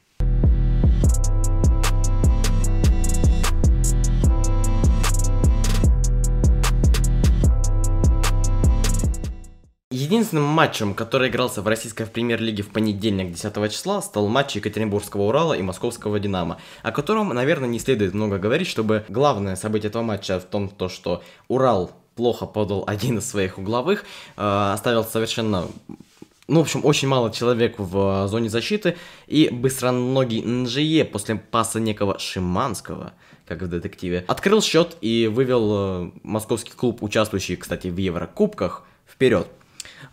Единственным 10.08 10.46
матчем, 10.46 10.94
который 10.94 11.28
игрался 11.28 11.62
в 11.62 11.68
российской 11.68 12.06
премьер-лиге 12.06 12.64
в 12.64 12.70
понедельник 12.70 13.34
10 13.34 13.74
числа, 13.74 14.02
стал 14.02 14.30
матч 14.30 14.56
Екатеринбургского 14.56 15.24
Урала 15.24 15.54
и 15.54 15.62
Московского 15.62 16.18
Динамо, 16.18 16.60
о 16.82 16.94
котором, 16.94 17.28
наверное, 17.28 17.68
не 17.68 17.78
следует 17.78 18.14
много 18.14 18.38
говорить, 18.38 18.70
чтобы 18.70 19.04
главное 19.10 19.58
событие 19.58 19.90
этого 19.90 20.04
матча 20.04 20.40
в 20.40 20.46
том, 20.46 20.70
то, 20.70 20.88
что 20.88 21.24
Урал 21.50 21.92
плохо 22.16 22.46
подал 22.46 22.86
один 22.88 23.18
из 23.18 23.30
своих 23.30 23.58
угловых, 23.58 24.06
э, 24.38 24.72
оставил 24.74 25.04
совершенно 25.04 25.68
ну, 26.48 26.60
в 26.60 26.62
общем, 26.62 26.86
очень 26.86 27.10
мало 27.10 27.30
человек 27.30 27.76
в 27.78 28.30
зоне 28.30 28.48
защиты, 28.48 28.96
и 29.28 29.50
быстроногий 29.52 30.42
НЖЕ 30.42 31.04
после 31.04 31.36
паса 31.36 31.82
некого 31.82 32.18
Шиманского, 32.18 33.12
как 33.46 33.62
в 33.62 33.68
детективе, 33.68 34.24
открыл 34.30 34.62
счет 34.62 34.96
и 35.02 35.28
вывел 35.28 35.72
э, 35.74 36.12
московский 36.24 36.72
клуб, 36.72 37.04
участвующий, 37.04 37.58
кстати, 37.58 37.90
в 37.90 37.98
Еврокубках, 37.98 38.84
вперед. 39.06 39.50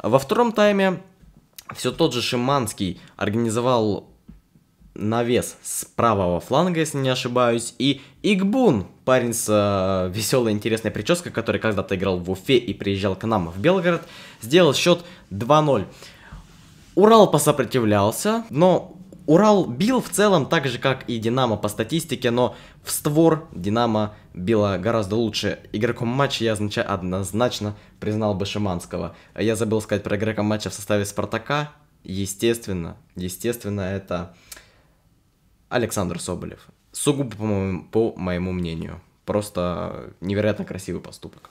Во 0.03 0.19
втором 0.19 0.53
тайме 0.53 1.03
все 1.75 1.91
тот 1.91 2.13
же 2.13 2.23
Шиманский 2.23 3.01
организовал 3.17 4.09
навес 4.95 5.57
с 5.63 5.85
правого 5.85 6.41
фланга, 6.41 6.81
если 6.81 6.99
не 6.99 7.09
ошибаюсь, 7.09 7.75
и 7.79 8.01
Игбун, 8.23 8.87
парень 9.05 9.35
с 9.35 9.47
э, 9.49 10.11
веселой 10.13 10.53
интересной 10.53 10.91
прической, 10.91 11.33
который 11.33 11.61
когда-то 11.61 11.97
играл 11.97 12.19
в 12.19 12.31
Уфе 12.31 12.57
и 12.57 12.73
приезжал 12.73 13.17
к 13.17 13.25
нам 13.25 13.49
в 13.49 13.59
Белгород, 13.59 14.03
сделал 14.41 14.73
счет 14.73 15.05
2-0. 15.31 15.87
Урал 16.95 17.31
посопротивлялся, 17.31 18.45
но 18.51 18.95
Урал 19.27 19.65
бил 19.65 20.03
в 20.03 20.11
целом 20.11 20.47
так 20.47 20.67
же, 20.67 20.79
как 20.79 21.09
и 21.09 21.19
Динамо 21.19 21.57
по 21.57 21.69
статистике, 21.69 22.31
но 22.31 22.55
в 22.83 22.91
створ 22.91 23.49
Динамо 23.53 24.15
била 24.35 24.77
гораздо 24.77 25.17
лучше. 25.17 25.61
Игроком 25.73 26.09
матча 26.09 26.45
я 26.45 26.53
однозначно 26.53 27.75
признал 28.01 28.35
бы 28.35 28.45
Шиманского. 28.45 29.17
Я 29.35 29.57
забыл 29.57 29.81
сказать 29.81 30.03
про 30.03 30.17
игрока 30.17 30.43
матча 30.43 30.69
в 30.69 30.75
составе 30.75 31.07
Спартака. 31.07 31.73
Естественно, 32.03 32.99
естественно, 33.17 33.81
это 33.81 34.35
Александр 35.71 36.21
Соболев. 36.21 36.67
Сугубо 36.93 37.35
по 37.35 37.45
моему, 37.45 37.85
по 37.85 38.15
моему 38.17 38.53
мнению. 38.53 39.01
Просто 39.25 40.13
невероятно 40.21 40.67
красивый 40.67 41.01
поступок. 41.01 41.51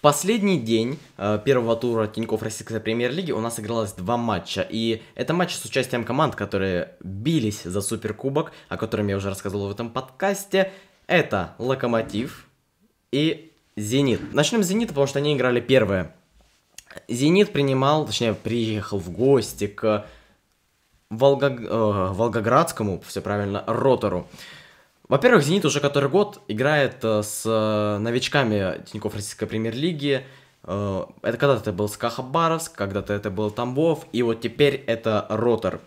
Последний 0.00 0.58
день 0.58 0.98
э, 1.18 1.38
первого 1.44 1.76
тура 1.76 2.06
Тинькофф 2.06 2.42
Российской 2.42 2.80
Премьер-лиги 2.80 3.32
у 3.32 3.40
нас 3.40 3.60
игралось 3.60 3.92
два 3.92 4.16
матча. 4.16 4.66
И 4.68 5.02
это 5.14 5.34
матчи 5.34 5.56
с 5.56 5.64
участием 5.66 6.04
команд, 6.04 6.34
которые 6.34 6.94
бились 7.02 7.64
за 7.64 7.82
Суперкубок, 7.82 8.52
о 8.70 8.78
котором 8.78 9.08
я 9.08 9.16
уже 9.16 9.28
рассказывал 9.28 9.68
в 9.68 9.72
этом 9.72 9.90
подкасте. 9.90 10.72
Это 11.06 11.54
Локомотив 11.58 12.46
и 13.12 13.52
Зенит. 13.76 14.32
Начнем 14.32 14.62
с 14.62 14.68
Зенита, 14.68 14.88
потому 14.92 15.06
что 15.06 15.18
они 15.18 15.36
играли 15.36 15.60
первые. 15.60 16.14
Зенит 17.06 17.52
принимал, 17.52 18.06
точнее, 18.06 18.32
приехал 18.32 18.98
в 18.98 19.10
гости 19.10 19.66
к 19.66 20.06
Волго... 21.10 21.48
э, 21.48 22.12
Волгоградскому, 22.14 23.02
все 23.06 23.20
правильно, 23.20 23.64
Ротору. 23.66 24.26
Во-первых, 25.10 25.42
«Зенит» 25.42 25.64
уже 25.64 25.80
который 25.80 26.08
год 26.08 26.40
играет 26.46 26.98
э, 27.02 27.24
с 27.24 27.42
э, 27.44 27.98
новичками 27.98 28.80
Тинькофф 28.84 29.12
Российской 29.12 29.46
Премьер-лиги. 29.46 30.24
Э, 30.62 31.04
это 31.22 31.36
когда-то 31.36 31.62
это 31.62 31.72
был 31.72 31.88
СКА 31.88 32.10
Хабаровск, 32.10 32.76
когда-то 32.76 33.12
это 33.12 33.28
был 33.28 33.50
Тамбов, 33.50 34.06
и 34.12 34.22
вот 34.22 34.40
теперь 34.40 34.84
это 34.86 35.26
Ротор. 35.28 35.80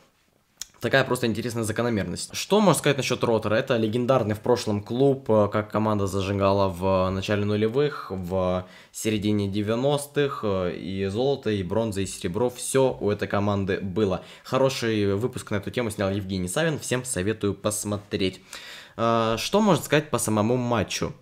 Такая 0.81 1.05
просто 1.05 1.27
интересная 1.27 1.63
закономерность. 1.63 2.35
Что 2.35 2.59
можно 2.59 2.77
сказать 2.77 2.97
насчет 2.97 3.23
Ротора? 3.23 3.55
Это 3.55 3.77
легендарный 3.77 4.35
в 4.35 4.41
прошлом 4.41 4.83
клуб, 4.83 5.27
как 5.27 5.71
команда 5.71 6.07
зажигала 6.07 6.67
в 6.67 7.09
начале 7.09 7.45
нулевых, 7.45 8.07
в 8.09 8.65
середине 8.91 9.47
90-х, 9.47 10.45
э, 10.45 10.75
и 10.75 11.05
золото, 11.05 11.49
и 11.49 11.63
бронза, 11.63 12.01
и 12.01 12.05
серебро, 12.05 12.49
все 12.49 12.97
у 12.99 13.09
этой 13.09 13.29
команды 13.29 13.79
было. 13.79 14.25
Хороший 14.43 15.15
выпуск 15.15 15.51
на 15.51 15.55
эту 15.55 15.71
тему 15.71 15.91
снял 15.91 16.09
Евгений 16.09 16.49
Савин, 16.49 16.77
всем 16.77 17.05
советую 17.05 17.53
посмотреть. 17.53 18.41
Э, 18.97 19.35
что 19.37 19.61
можно 19.61 19.83
сказать 19.83 20.09
по 20.09 20.17
самому 20.17 20.57
матчу? 20.57 21.13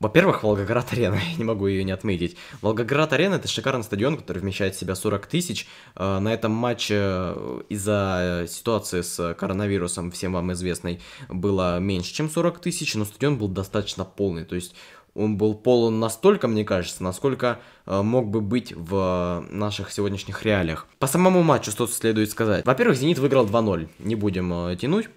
Во-первых, 0.00 0.44
Волгоград-арена, 0.44 1.14
я 1.32 1.36
не 1.36 1.44
могу 1.44 1.66
ее 1.66 1.82
не 1.82 1.90
отметить. 1.90 2.36
Волгоград-арена 2.62 3.34
это 3.34 3.48
шикарный 3.48 3.82
стадион, 3.82 4.16
который 4.16 4.38
вмещает 4.38 4.76
в 4.76 4.78
себя 4.78 4.94
40 4.94 5.26
тысяч. 5.26 5.66
Э, 5.96 6.20
на 6.20 6.32
этом 6.32 6.52
матче 6.52 6.94
э, 6.98 7.62
из-за 7.68 8.46
ситуации 8.48 9.00
с 9.00 9.34
коронавирусом, 9.34 10.12
всем 10.12 10.34
вам 10.34 10.52
известной, 10.52 11.00
было 11.28 11.80
меньше, 11.80 12.14
чем 12.14 12.30
40 12.30 12.60
тысяч, 12.60 12.94
но 12.94 13.04
стадион 13.04 13.38
был 13.38 13.48
достаточно 13.48 14.04
полный. 14.04 14.44
То 14.44 14.54
есть 14.54 14.76
он 15.14 15.36
был 15.36 15.54
полон 15.54 15.98
настолько, 15.98 16.46
мне 16.46 16.64
кажется, 16.64 17.02
насколько 17.02 17.58
э, 17.84 18.00
мог 18.00 18.28
бы 18.28 18.40
быть 18.40 18.72
в 18.72 19.44
наших 19.50 19.90
сегодняшних 19.90 20.44
реалиях. 20.44 20.86
По 21.00 21.08
самому 21.08 21.42
матчу 21.42 21.72
что 21.72 21.88
следует 21.88 22.30
сказать. 22.30 22.64
Во-первых, 22.64 22.96
«Зенит» 22.96 23.18
выиграл 23.18 23.46
2-0, 23.46 23.88
не 23.98 24.14
будем 24.14 24.76
тянуть. 24.76 25.08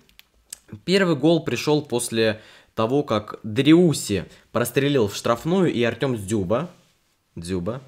Первый 0.86 1.15
гол 1.15 1.43
пришел 1.43 1.81
после 1.81 2.41
того, 2.75 3.03
как 3.03 3.39
Дриуси 3.43 4.25
прострелил 4.51 5.07
в 5.07 5.15
штрафную, 5.15 5.71
и 5.71 5.84
Артем 5.84 6.15
Дзюба, 6.15 6.69
Дзюба 7.36 7.81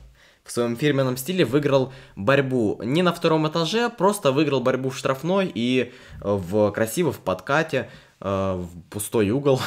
в 0.44 0.52
своем 0.52 0.76
фирменном 0.76 1.18
стиле 1.18 1.46
выиграл 1.46 1.94
борьбу 2.16 2.80
не 2.84 3.02
на 3.02 3.14
втором 3.14 3.48
этаже, 3.48 3.90
просто 3.90 4.32
выиграл 4.32 4.60
борьбу 4.60 4.90
в 4.90 4.98
штрафной 4.98 5.52
и 5.54 5.82
э, 5.82 5.90
в 6.22 6.72
красиво 6.72 7.12
в 7.12 7.20
подкате, 7.20 7.90
э, 8.20 8.56
в 8.56 8.90
пустой 8.90 9.30
угол 9.30 9.62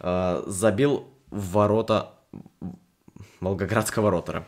э, 0.00 0.42
забил 0.46 1.06
в 1.30 1.52
ворота 1.52 2.12
Волгоградского 3.40 4.10
ротора. 4.10 4.46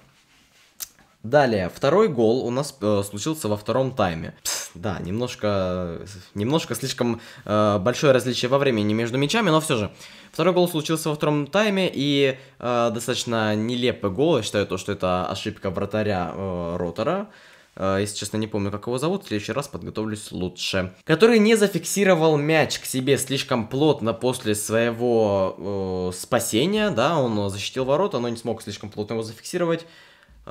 Далее, 1.29 1.71
второй 1.75 2.09
гол 2.09 2.47
у 2.47 2.51
нас 2.51 2.75
э, 2.81 3.03
случился 3.07 3.49
во 3.49 3.59
втором 3.59 3.91
тайме. 3.95 4.35
Пс, 4.43 4.71
да, 4.75 4.99
немножко, 4.99 6.01
немножко 6.35 6.75
слишком 6.75 7.21
э, 7.45 7.79
большое 7.79 8.15
различие 8.15 8.49
во 8.49 8.57
времени 8.57 8.95
между 8.95 9.19
мячами, 9.19 9.51
но 9.51 9.61
все 9.61 9.77
же. 9.77 9.93
Второй 10.33 10.55
гол 10.55 10.69
случился 10.71 11.11
во 11.11 11.17
втором 11.17 11.47
тайме, 11.47 11.91
и 11.93 12.39
э, 12.59 12.91
достаточно 12.95 13.55
нелепый 13.55 14.11
гол. 14.11 14.39
Я 14.39 14.43
считаю, 14.43 14.67
то, 14.67 14.79
что 14.79 14.93
это 14.93 15.27
ошибка 15.27 15.69
вратаря 15.69 16.33
э, 16.33 16.77
Ротора. 16.79 17.29
Э, 17.77 17.99
если 18.01 18.17
честно, 18.17 18.39
не 18.39 18.47
помню, 18.47 18.71
как 18.71 18.87
его 18.87 18.97
зовут, 18.97 19.25
в 19.25 19.29
следующий 19.29 19.53
раз 19.53 19.69
подготовлюсь 19.69 20.33
лучше. 20.33 20.95
Который 21.05 21.39
не 21.41 21.57
зафиксировал 21.57 22.39
мяч 22.39 22.79
к 22.79 22.87
себе 22.87 23.19
слишком 23.19 23.69
плотно 23.69 24.15
после 24.15 24.55
своего 24.55 26.11
э, 26.11 26.17
спасения, 26.17 26.89
да, 26.89 27.19
он 27.19 27.51
защитил 27.51 27.85
ворота, 27.85 28.19
но 28.19 28.31
не 28.31 28.39
смог 28.39 28.63
слишком 28.63 28.89
плотно 28.89 29.13
его 29.13 29.23
зафиксировать. 29.23 29.85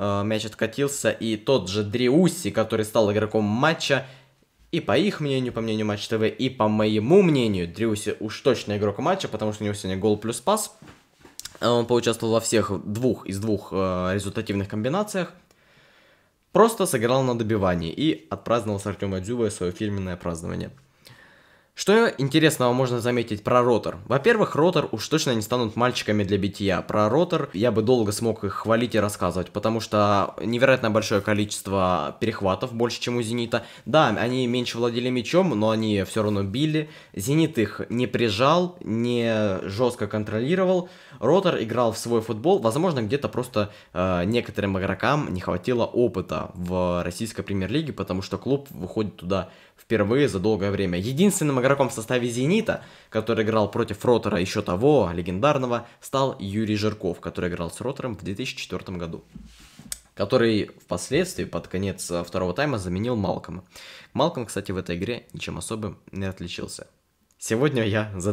Э, 0.00 0.22
мяч 0.24 0.44
откатился, 0.44 1.10
и 1.10 1.36
тот 1.36 1.68
же 1.68 1.82
Дриуси, 1.82 2.50
который 2.50 2.84
стал 2.84 3.10
игроком 3.12 3.44
матча, 3.44 4.06
и 4.70 4.78
по 4.78 4.96
их 4.96 5.18
мнению, 5.18 5.52
по 5.52 5.60
мнению 5.60 5.86
Матч 5.86 6.06
ТВ, 6.06 6.22
и 6.22 6.48
по 6.48 6.68
моему 6.68 7.20
мнению, 7.22 7.66
Дриуси 7.66 8.16
уж 8.20 8.40
точно 8.40 8.76
игрок 8.76 8.98
матча, 8.98 9.26
потому 9.26 9.52
что 9.52 9.64
у 9.64 9.66
него 9.66 9.74
сегодня 9.74 9.98
гол 9.98 10.16
плюс 10.16 10.40
пас. 10.40 10.76
Он 11.60 11.84
поучаствовал 11.86 12.34
во 12.34 12.40
всех 12.40 12.70
двух 12.84 13.26
из 13.26 13.40
двух 13.40 13.70
э, 13.72 14.10
результативных 14.14 14.68
комбинациях. 14.68 15.32
Просто 16.52 16.86
сыграл 16.86 17.24
на 17.24 17.36
добивании 17.36 17.92
и 17.92 18.28
отпраздновал 18.30 18.78
с 18.78 18.86
Артема 18.86 19.18
Дзюбой 19.18 19.50
свое 19.50 19.72
фирменное 19.72 20.16
празднование. 20.16 20.70
Что 21.78 22.08
интересного 22.18 22.72
можно 22.72 22.98
заметить 22.98 23.44
про 23.44 23.62
ротор? 23.62 23.98
Во-первых, 24.08 24.56
ротор 24.56 24.88
уж 24.90 25.06
точно 25.06 25.32
не 25.36 25.42
станут 25.42 25.76
мальчиками 25.76 26.24
для 26.24 26.36
битья. 26.36 26.82
Про 26.82 27.08
ротор 27.08 27.50
я 27.52 27.70
бы 27.70 27.82
долго 27.82 28.10
смог 28.10 28.42
их 28.42 28.52
хвалить 28.52 28.96
и 28.96 28.98
рассказывать, 28.98 29.52
потому 29.52 29.78
что 29.78 30.34
невероятно 30.42 30.90
большое 30.90 31.20
количество 31.20 32.16
перехватов, 32.18 32.72
больше, 32.72 33.00
чем 33.00 33.18
у 33.18 33.22
Зенита. 33.22 33.64
Да, 33.86 34.08
они 34.08 34.48
меньше 34.48 34.76
владели 34.76 35.08
мячом, 35.08 35.50
но 35.50 35.70
они 35.70 36.02
все 36.02 36.24
равно 36.24 36.42
били. 36.42 36.90
Зенит 37.14 37.58
их 37.58 37.82
не 37.90 38.08
прижал, 38.08 38.76
не 38.80 39.60
жестко 39.62 40.08
контролировал. 40.08 40.88
Ротор 41.20 41.62
играл 41.62 41.92
в 41.92 41.98
свой 41.98 42.22
футбол. 42.22 42.58
Возможно, 42.58 43.02
где-то 43.02 43.28
просто 43.28 43.70
э, 43.92 44.24
некоторым 44.24 44.76
игрокам 44.80 45.32
не 45.32 45.40
хватило 45.40 45.84
опыта 45.84 46.50
в 46.54 47.04
российской 47.04 47.44
премьер-лиге, 47.44 47.92
потому 47.92 48.22
что 48.22 48.36
клуб 48.36 48.66
выходит 48.70 49.14
туда 49.14 49.50
впервые 49.80 50.28
за 50.28 50.38
долгое 50.38 50.70
время. 50.70 50.98
Единственным 50.98 51.60
игроком 51.60 51.88
в 51.88 51.92
составе 51.92 52.28
«Зенита», 52.28 52.82
который 53.10 53.44
играл 53.44 53.70
против 53.70 54.04
Ротора 54.04 54.40
еще 54.40 54.62
того, 54.62 55.10
легендарного, 55.12 55.86
стал 56.00 56.36
Юрий 56.38 56.76
Жирков, 56.76 57.20
который 57.20 57.50
играл 57.50 57.70
с 57.70 57.80
Ротором 57.80 58.16
в 58.16 58.22
2004 58.22 58.98
году 58.98 59.24
который 60.14 60.72
впоследствии 60.84 61.44
под 61.44 61.68
конец 61.68 62.10
второго 62.26 62.52
тайма 62.52 62.78
заменил 62.78 63.14
Малкома. 63.14 63.62
Малком, 64.14 64.46
кстати, 64.46 64.72
в 64.72 64.76
этой 64.76 64.96
игре 64.96 65.28
ничем 65.32 65.58
особым 65.58 65.96
не 66.10 66.24
отличился. 66.24 66.88
Сегодня 67.38 67.84
я 67.84 68.10
за 68.16 68.32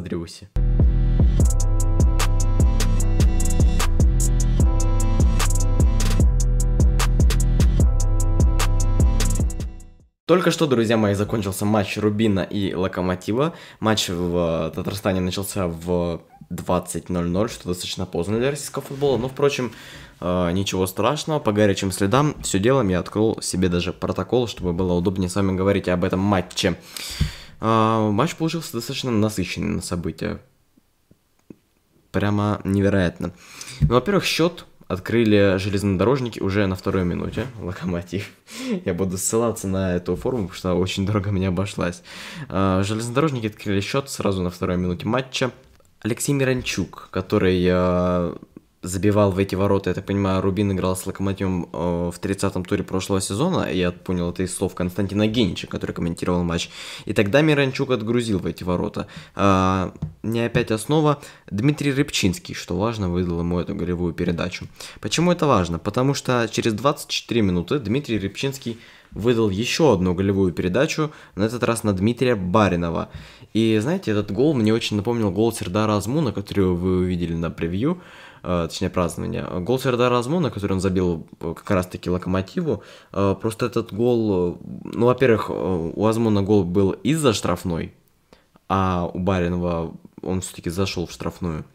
Только 10.25 10.49
что, 10.49 10.65
друзья 10.65 10.97
мои, 10.97 11.13
закончился 11.13 11.65
матч 11.65 11.97
Рубина 11.97 12.39
и 12.39 12.73
Локомотива. 12.73 13.53
Матч 13.79 14.09
в 14.09 14.71
Татарстане 14.73 15.19
начался 15.21 15.67
в 15.67 16.21
20.00, 16.49 17.47
что 17.47 17.67
достаточно 17.67 18.07
поздно 18.07 18.39
для 18.39 18.49
российского 18.49 18.83
футбола. 18.83 19.17
Но, 19.17 19.29
впрочем, 19.29 19.71
э, 20.19 20.51
ничего 20.51 20.87
страшного. 20.87 21.37
По 21.37 21.51
горячим 21.51 21.91
следам 21.91 22.35
все 22.41 22.57
делом 22.57 22.89
я 22.89 23.01
открыл 23.01 23.39
себе 23.39 23.69
даже 23.69 23.93
протокол, 23.93 24.47
чтобы 24.47 24.73
было 24.73 24.93
удобнее 24.93 25.29
с 25.29 25.35
вами 25.35 25.55
говорить 25.55 25.87
об 25.87 26.03
этом 26.03 26.21
матче. 26.21 26.75
Э, 27.61 28.09
матч 28.11 28.35
получился 28.35 28.73
достаточно 28.73 29.11
насыщенный 29.11 29.75
на 29.75 29.81
события. 29.83 30.41
Прямо 32.11 32.61
невероятно. 32.63 33.31
Ну, 33.81 33.93
во-первых, 33.93 34.25
счет 34.25 34.65
открыли 34.87 35.57
железнодорожники 35.57 36.39
уже 36.39 36.67
на 36.67 36.75
второй 36.75 37.05
минуте, 37.05 37.47
локомотив. 37.59 38.29
Я 38.85 38.93
буду 38.93 39.17
ссылаться 39.17 39.67
на 39.67 39.95
эту 39.95 40.15
форму, 40.15 40.47
потому 40.47 40.55
что 40.55 40.73
очень 40.73 41.05
дорого 41.05 41.31
мне 41.31 41.47
обошлась. 41.47 42.03
А, 42.49 42.83
железнодорожники 42.83 43.47
открыли 43.47 43.81
счет 43.81 44.09
сразу 44.09 44.41
на 44.41 44.49
второй 44.49 44.77
минуте 44.77 45.07
матча. 45.07 45.51
Алексей 46.01 46.33
Миранчук, 46.33 47.09
который 47.11 47.65
а, 47.69 48.37
забивал 48.85 49.31
в 49.31 49.39
эти 49.39 49.55
ворота, 49.55 49.89
я 49.89 49.93
так 49.93 50.05
понимаю, 50.05 50.41
Рубин 50.41 50.71
играл 50.71 50.95
с 50.95 51.05
Локомотивом 51.05 51.69
э, 51.71 52.11
в 52.13 52.19
30-м 52.19 52.63
туре 52.65 52.83
прошлого 52.83 53.21
сезона, 53.21 53.71
я 53.71 53.91
понял 53.91 54.29
это 54.29 54.43
из 54.43 54.55
слов 54.55 54.75
Константина 54.75 55.27
Генича, 55.27 55.67
который 55.67 55.91
комментировал 55.91 56.43
матч. 56.43 56.69
И 57.05 57.13
тогда 57.13 57.41
Миранчук 57.41 57.91
отгрузил 57.91 58.39
в 58.39 58.45
эти 58.45 58.63
ворота. 58.63 59.07
Э, 59.35 59.91
не 60.23 60.41
опять 60.41 60.71
основа, 60.71 61.21
Дмитрий 61.49 61.91
Рыбчинский, 61.91 62.53
что 62.53 62.77
важно, 62.77 63.09
выдал 63.09 63.39
ему 63.39 63.59
эту 63.59 63.75
голевую 63.75 64.13
передачу. 64.13 64.67
Почему 65.01 65.31
это 65.31 65.47
важно? 65.47 65.79
Потому 65.79 66.13
что 66.13 66.47
через 66.51 66.73
24 66.73 67.41
минуты 67.41 67.79
Дмитрий 67.79 68.19
Рыбчинский 68.19 68.79
выдал 69.11 69.49
еще 69.49 69.93
одну 69.93 70.13
голевую 70.13 70.53
передачу, 70.53 71.11
на 71.35 71.43
этот 71.43 71.63
раз 71.63 71.83
на 71.83 71.93
Дмитрия 71.93 72.35
Баринова. 72.35 73.09
И 73.53 73.79
знаете, 73.81 74.11
этот 74.11 74.31
гол 74.31 74.53
мне 74.53 74.73
очень 74.73 74.97
напомнил 74.97 75.31
гол 75.31 75.53
Сердара 75.53 75.95
Азмуна, 75.95 76.31
который 76.31 76.65
вы 76.65 76.97
увидели 76.97 77.33
на 77.33 77.49
превью. 77.49 78.01
Э, 78.47 78.67
точнее 78.69 78.91
празднования. 78.91 79.43
Гол 79.61 79.79
Сердара 79.79 80.19
Азмуна, 80.19 80.51
который 80.51 80.73
он 80.73 80.79
забил 80.79 81.25
э, 81.39 81.53
как 81.55 81.71
раз-таки 81.71 82.11
Локомотиву, 82.11 82.83
э, 83.11 83.35
просто 83.41 83.65
этот 83.65 83.91
гол, 83.91 84.59
ну, 84.83 85.07
во-первых, 85.07 85.49
у 85.49 86.05
Азмуна 86.05 86.43
гол 86.43 86.63
был 86.63 86.91
из-за 86.91 87.33
штрафной, 87.33 87.95
а 88.69 89.09
у 89.11 89.17
Баринова 89.17 89.95
он 90.21 90.41
все-таки 90.41 90.69
зашел 90.69 91.07
в 91.07 91.11
штрафную. 91.11 91.65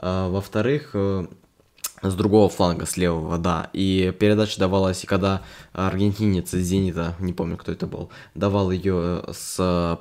Во-вторых, 0.00 0.94
с 2.02 2.14
другого 2.14 2.48
фланга, 2.48 2.86
с 2.86 2.96
левого, 2.96 3.38
да. 3.38 3.70
И 3.72 4.12
передача 4.18 4.58
давалась, 4.58 5.04
когда 5.06 5.42
аргентинец 5.72 6.52
из 6.54 6.66
Зенита, 6.66 7.14
не 7.20 7.32
помню, 7.32 7.56
кто 7.56 7.72
это 7.72 7.86
был, 7.86 8.10
давал 8.34 8.70
ее 8.72 9.24
с 9.32 9.98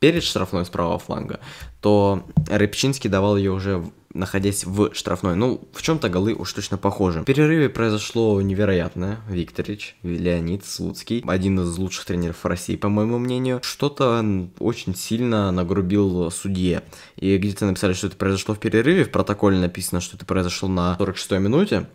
перед 0.00 0.22
штрафной 0.22 0.64
с 0.64 0.68
правого 0.68 0.98
фланга, 0.98 1.40
то 1.80 2.24
Рыбчинский 2.48 3.10
давал 3.10 3.36
ее 3.36 3.52
уже 3.52 3.84
находясь 4.14 4.64
в 4.64 4.94
штрафной. 4.94 5.34
Ну, 5.34 5.68
в 5.72 5.82
чем-то 5.82 6.08
голы 6.08 6.34
уж 6.34 6.52
точно 6.52 6.78
похожи. 6.78 7.20
В 7.20 7.24
перерыве 7.24 7.68
произошло 7.68 8.40
невероятное. 8.40 9.18
Викторич, 9.28 9.96
Леонид 10.02 10.64
Слуцкий, 10.64 11.22
один 11.26 11.60
из 11.60 11.76
лучших 11.76 12.04
тренеров 12.06 12.44
России, 12.46 12.76
по 12.76 12.88
моему 12.88 13.18
мнению, 13.18 13.60
что-то 13.62 14.24
очень 14.60 14.94
сильно 14.94 15.50
нагрубил 15.50 16.30
судье. 16.30 16.84
И 17.16 17.36
где-то 17.36 17.66
написали, 17.66 17.92
что 17.92 18.06
это 18.06 18.16
произошло 18.16 18.54
в 18.54 18.60
перерыве, 18.60 19.04
в 19.04 19.10
протоколе 19.10 19.58
написано, 19.58 20.00
что 20.00 20.16
это 20.16 20.24
произошло 20.24 20.68
на 20.68 20.96
46-й 20.98 21.40
минуте, 21.40 21.86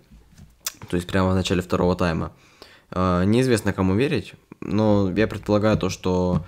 то 0.89 0.97
есть 0.97 1.07
прямо 1.07 1.31
в 1.31 1.35
начале 1.35 1.61
второго 1.61 1.95
тайма. 1.95 2.33
А, 2.91 3.23
неизвестно, 3.23 3.71
кому 3.71 3.95
верить, 3.95 4.33
но 4.59 5.11
я 5.15 5.27
предполагаю 5.27 5.77
то, 5.77 5.89
что 5.89 6.43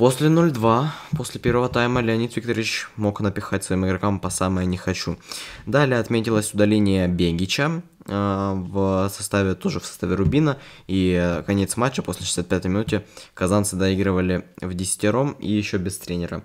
После 0.00 0.28
0-2, 0.28 0.86
после 1.14 1.38
первого 1.42 1.68
тайма, 1.68 2.00
Леонид 2.00 2.34
Викторович 2.34 2.88
мог 2.96 3.20
напихать 3.20 3.64
своим 3.64 3.84
игрокам 3.84 4.18
по 4.18 4.30
самое 4.30 4.66
не 4.66 4.78
хочу. 4.78 5.18
Далее 5.66 6.00
отметилось 6.00 6.54
удаление 6.54 7.06
Бегича 7.06 7.82
э, 8.06 8.52
в 8.56 9.10
составе, 9.12 9.54
тоже 9.54 9.78
в 9.78 9.84
составе 9.84 10.14
Рубина. 10.14 10.56
И 10.86 11.20
э, 11.20 11.42
конец 11.42 11.76
матча 11.76 12.00
после 12.00 12.24
65-й 12.24 12.68
минуте 12.70 13.04
казанцы 13.34 13.76
доигрывали 13.76 14.46
в 14.62 14.72
десятером 14.72 15.32
и 15.32 15.52
еще 15.52 15.76
без 15.76 15.98
тренера. 15.98 16.44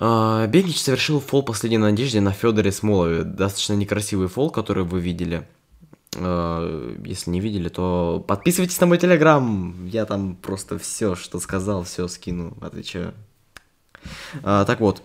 Э, 0.00 0.48
Бегич 0.48 0.80
совершил 0.80 1.20
фол 1.20 1.44
последней 1.44 1.78
надежде 1.78 2.20
на 2.20 2.32
Федоре 2.32 2.72
Смолове. 2.72 3.22
Достаточно 3.22 3.74
некрасивый 3.74 4.26
фол, 4.26 4.50
который 4.50 4.82
вы 4.82 4.98
видели. 4.98 5.46
Э, 6.16 6.96
если 7.04 7.30
не 7.30 7.40
видели, 7.40 7.68
то 7.68 8.24
подписывайтесь 8.26 8.80
на 8.80 8.86
мой 8.86 8.98
телеграм. 8.98 9.86
Я 9.86 10.04
там 10.04 10.36
просто 10.36 10.78
все, 10.78 11.14
что 11.14 11.38
сказал, 11.40 11.84
все 11.84 12.08
скину, 12.08 12.56
отвечаю. 12.60 13.14
А, 14.42 14.64
так 14.64 14.80
вот, 14.80 15.02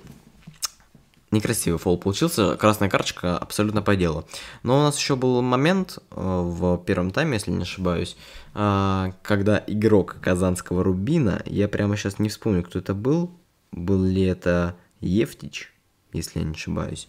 некрасивый 1.32 1.80
фол 1.80 1.98
получился, 1.98 2.56
красная 2.58 2.90
карточка 2.90 3.38
абсолютно 3.38 3.82
по 3.82 3.96
делу. 3.96 4.26
Но 4.64 4.80
у 4.80 4.82
нас 4.82 4.98
еще 4.98 5.16
был 5.16 5.42
момент 5.42 6.00
э, 6.12 6.16
в 6.16 6.78
первом 6.80 7.12
тайме, 7.12 7.34
если 7.34 7.52
не 7.52 7.64
ошибаюсь, 7.64 8.18
когда 8.54 9.64
игрок 9.68 10.18
казанского 10.20 10.84
Рубина, 10.84 11.44
я 11.46 11.68
прямо 11.68 11.96
сейчас 11.96 12.18
не 12.18 12.30
вспомню, 12.30 12.64
кто 12.64 12.80
это 12.80 12.96
был, 12.96 13.30
был 13.72 14.04
ли 14.04 14.24
это 14.24 14.76
Ефтич, 15.00 15.72
если 16.14 16.40
я 16.40 16.46
не 16.46 16.54
ошибаюсь. 16.54 17.08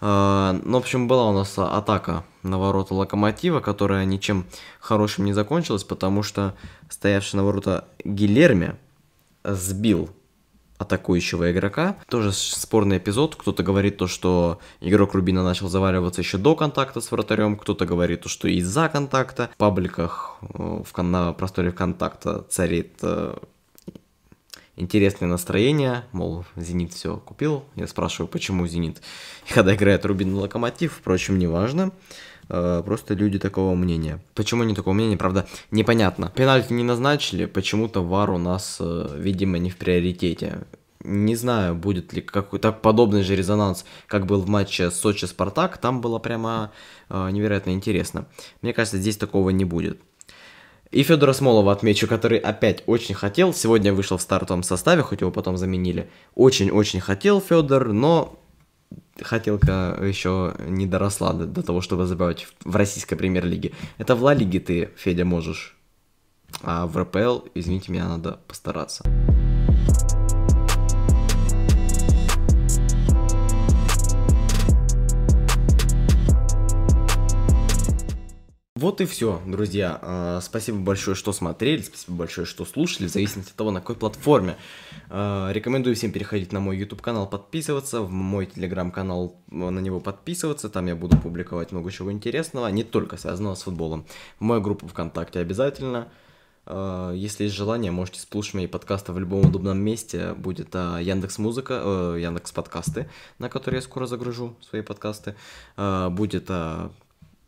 А, 0.00 0.58
ну, 0.64 0.78
в 0.78 0.82
общем, 0.82 1.08
была 1.08 1.28
у 1.28 1.32
нас 1.32 1.58
атака 1.58 2.24
на 2.42 2.58
ворота 2.58 2.94
Локомотива, 2.94 3.60
которая 3.60 4.04
ничем 4.04 4.46
хорошим 4.80 5.24
не 5.24 5.32
закончилась, 5.32 5.84
потому 5.84 6.22
что 6.22 6.54
стоявший 6.88 7.38
на 7.38 7.44
ворота 7.44 7.86
Гилерми 8.04 8.76
сбил 9.44 10.10
атакующего 10.78 11.50
игрока. 11.50 11.96
Тоже 12.08 12.32
спорный 12.32 12.98
эпизод. 12.98 13.36
Кто-то 13.36 13.62
говорит 13.62 13.96
то, 13.96 14.06
что 14.06 14.60
игрок 14.80 15.14
Рубина 15.14 15.42
начал 15.42 15.68
заваливаться 15.68 16.20
еще 16.20 16.38
до 16.38 16.54
контакта 16.54 17.00
с 17.00 17.10
вратарем, 17.10 17.56
кто-то 17.56 17.84
говорит 17.84 18.22
то, 18.22 18.28
что 18.28 18.48
из-за 18.48 18.88
контакта. 18.88 19.50
В 19.54 19.56
пабликах 19.56 20.36
э, 20.42 20.82
в, 20.84 21.02
на 21.02 21.32
просторе 21.32 21.72
контакта 21.72 22.42
царит 22.48 22.94
э, 23.02 23.36
интересное 24.78 25.28
настроение, 25.28 26.04
мол, 26.12 26.44
Зенит 26.56 26.92
все 26.92 27.16
купил. 27.16 27.64
Я 27.76 27.86
спрашиваю, 27.86 28.28
почему 28.28 28.66
Зенит, 28.66 29.02
когда 29.52 29.74
играет 29.74 30.04
Рубин 30.04 30.34
Локомотив, 30.34 30.94
впрочем, 30.94 31.38
неважно. 31.38 31.92
Э, 32.48 32.82
просто 32.84 33.14
люди 33.14 33.38
такого 33.38 33.74
мнения. 33.74 34.20
Почему 34.34 34.64
не 34.64 34.74
такого 34.74 34.94
мнения, 34.94 35.16
правда, 35.16 35.46
непонятно. 35.70 36.32
Пенальти 36.34 36.72
не 36.72 36.84
назначили, 36.84 37.44
почему-то 37.46 38.02
ВАР 38.02 38.30
у 38.30 38.38
нас, 38.38 38.78
э, 38.80 39.16
видимо, 39.18 39.58
не 39.58 39.70
в 39.70 39.76
приоритете. 39.76 40.66
Не 41.04 41.36
знаю, 41.36 41.76
будет 41.76 42.12
ли 42.12 42.20
какой-то 42.20 42.72
подобный 42.72 43.22
же 43.22 43.36
резонанс, 43.36 43.84
как 44.08 44.26
был 44.26 44.40
в 44.40 44.48
матче 44.48 44.90
Сочи-Спартак. 44.90 45.78
Там 45.78 46.00
было 46.00 46.18
прямо 46.18 46.72
э, 47.08 47.30
невероятно 47.30 47.70
интересно. 47.70 48.26
Мне 48.62 48.72
кажется, 48.72 48.98
здесь 48.98 49.16
такого 49.16 49.50
не 49.50 49.64
будет. 49.64 50.00
И 50.90 51.02
Федора 51.02 51.32
Смолова 51.32 51.72
отмечу, 51.72 52.06
который 52.06 52.38
опять 52.38 52.82
очень 52.86 53.14
хотел. 53.14 53.52
Сегодня 53.52 53.92
вышел 53.92 54.16
в 54.16 54.22
стартовом 54.22 54.62
составе, 54.62 55.02
хоть 55.02 55.20
его 55.20 55.30
потом 55.30 55.56
заменили. 55.56 56.08
Очень-очень 56.34 57.00
хотел 57.00 57.40
Федор, 57.40 57.92
но 57.92 58.38
хотелка 59.20 59.98
еще 60.00 60.54
не 60.66 60.86
доросла 60.86 61.32
до, 61.32 61.46
до 61.46 61.62
того, 61.62 61.80
чтобы 61.80 62.06
забивать 62.06 62.46
в, 62.64 62.74
российской 62.74 63.16
премьер-лиге. 63.16 63.72
Это 63.98 64.14
в 64.14 64.22
Ла 64.22 64.34
Лиге 64.34 64.60
ты, 64.60 64.90
Федя, 64.96 65.24
можешь. 65.24 65.76
А 66.62 66.86
в 66.86 66.96
РПЛ, 66.96 67.48
извините 67.54 67.92
меня, 67.92 68.08
надо 68.08 68.40
постараться. 68.46 69.04
Вот 78.80 79.00
и 79.00 79.06
все, 79.06 79.42
друзья. 79.44 79.98
А, 80.00 80.40
спасибо 80.40 80.78
большое, 80.78 81.16
что 81.16 81.32
смотрели, 81.32 81.82
спасибо 81.82 82.18
большое, 82.18 82.46
что 82.46 82.64
слушали, 82.64 83.08
в 83.08 83.10
зависимости 83.10 83.50
от 83.50 83.56
того, 83.56 83.72
на 83.72 83.80
какой 83.80 83.96
платформе. 83.96 84.56
А, 85.10 85.50
рекомендую 85.50 85.96
всем 85.96 86.12
переходить 86.12 86.52
на 86.52 86.60
мой 86.60 86.78
YouTube 86.78 87.02
канал, 87.02 87.28
подписываться, 87.28 88.02
в 88.02 88.12
мой 88.12 88.46
телеграм 88.46 88.92
канал 88.92 89.34
на 89.50 89.80
него 89.80 89.98
подписываться. 89.98 90.68
Там 90.68 90.86
я 90.86 90.94
буду 90.94 91.18
публиковать 91.18 91.72
много 91.72 91.90
чего 91.90 92.12
интересного, 92.12 92.68
не 92.68 92.84
только 92.84 93.16
связанного 93.16 93.56
с 93.56 93.62
футболом. 93.62 94.06
В 94.38 94.44
мою 94.44 94.60
группу 94.60 94.86
ВКонтакте 94.86 95.40
обязательно. 95.40 96.06
А, 96.64 97.12
если 97.12 97.44
есть 97.44 97.56
желание, 97.56 97.90
можете 97.90 98.20
слушать 98.20 98.54
мои 98.54 98.68
подкасты 98.68 99.12
в 99.12 99.18
любом 99.18 99.40
удобном 99.44 99.80
месте. 99.80 100.34
Будет 100.34 100.76
Яндекс 100.76 101.38
Музыка, 101.38 101.82
э, 101.84 102.18
Яндекс 102.20 102.52
Подкасты, 102.52 103.10
на 103.40 103.48
которые 103.48 103.78
я 103.78 103.82
скоро 103.82 104.06
загружу 104.06 104.54
свои 104.60 104.82
подкасты. 104.82 105.34
Будет 105.76 106.48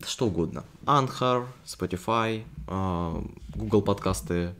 что 0.06 0.26
угодно. 0.26 0.64
Anchor, 0.84 1.46
Spotify, 1.64 2.44
а, 2.66 3.22
Google 3.54 3.82
подкасты, 3.82 4.54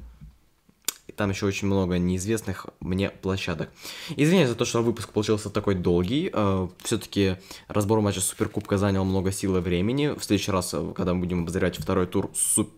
там 1.21 1.29
еще 1.29 1.45
очень 1.45 1.67
много 1.67 1.99
неизвестных 1.99 2.69
мне 2.81 3.11
площадок. 3.11 3.69
Извиняюсь 4.17 4.49
за 4.49 4.55
то, 4.55 4.65
что 4.65 4.81
выпуск 4.81 5.13
получился 5.13 5.51
такой 5.51 5.75
долгий. 5.75 6.31
Э, 6.33 6.67
Все-таки 6.83 7.37
разбор 7.69 8.01
матча 8.01 8.23
Суперкубка 8.23 8.79
занял 8.79 9.05
много 9.05 9.31
сил 9.31 9.59
и 9.59 9.61
времени. 9.61 10.19
В 10.19 10.25
следующий 10.25 10.51
раз, 10.51 10.73
э, 10.73 10.93
когда 10.97 11.13
мы 11.13 11.21
будем 11.21 11.43
обозревать 11.43 11.77
второй 11.77 12.07
тур 12.07 12.31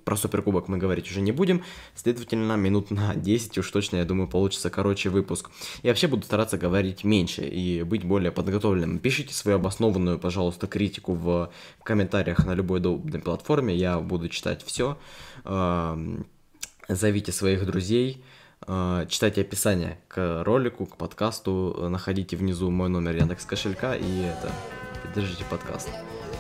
про 0.05 0.16
Суперкубок, 0.16 0.66
мы 0.66 0.78
говорить 0.78 1.09
уже 1.09 1.20
не 1.20 1.31
будем. 1.31 1.62
Следовательно, 1.94 2.55
минут 2.55 2.90
на 2.90 3.14
10 3.14 3.59
уж 3.59 3.70
точно, 3.70 3.98
я 3.98 4.05
думаю, 4.05 4.26
получится 4.26 4.70
короче 4.70 5.09
выпуск. 5.09 5.48
Я 5.85 5.92
вообще 5.92 6.09
буду 6.09 6.24
стараться 6.24 6.59
говорить 6.59 7.05
меньше 7.05 7.42
и 7.42 7.85
быть 7.85 8.02
более 8.02 8.33
подготовленным. 8.33 8.98
Пишите 8.98 9.33
свою 9.35 9.59
обоснованную, 9.59 10.18
пожалуйста, 10.18 10.66
критику 10.66 11.14
в 11.14 11.52
комментариях 11.85 12.44
на 12.44 12.55
любой 12.55 12.81
удобной 12.81 13.20
платформе. 13.20 13.76
Я 13.76 14.00
буду 14.00 14.28
читать 14.28 14.64
все. 14.64 14.98
Эм, 15.44 16.26
зовите 16.88 17.33
своих 17.33 17.64
друзей, 17.66 18.22
читайте 19.09 19.40
описание 19.40 19.98
к 20.09 20.42
ролику, 20.44 20.87
к 20.87 20.96
подкасту, 20.96 21.88
находите 21.88 22.37
внизу 22.37 22.70
мой 22.70 22.88
номер 22.88 23.16
Яндекс 23.16 23.44
кошелька 23.44 23.94
и 23.94 24.22
это, 24.22 24.51
поддержите 25.03 25.44
подкаст. 25.51 25.88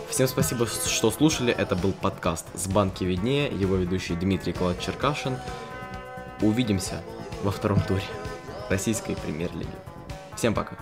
Всем 0.08 0.28
спасибо, 0.28 0.66
что 0.66 1.10
слушали. 1.10 1.54
Это 1.54 1.74
был 1.74 1.92
подкаст 1.92 2.46
«С 2.54 2.66
банки 2.66 3.02
виднее», 3.02 3.48
его 3.48 3.76
ведущий 3.76 4.14
Дмитрий 4.14 4.52
Клад 4.52 4.78
Черкашин. 4.78 5.38
Увидимся 6.42 7.00
во 7.42 7.50
втором 7.50 7.80
туре 7.80 8.02
российской 8.68 9.16
премьер-лиги. 9.16 9.70
Всем 10.36 10.52
пока. 10.52 10.76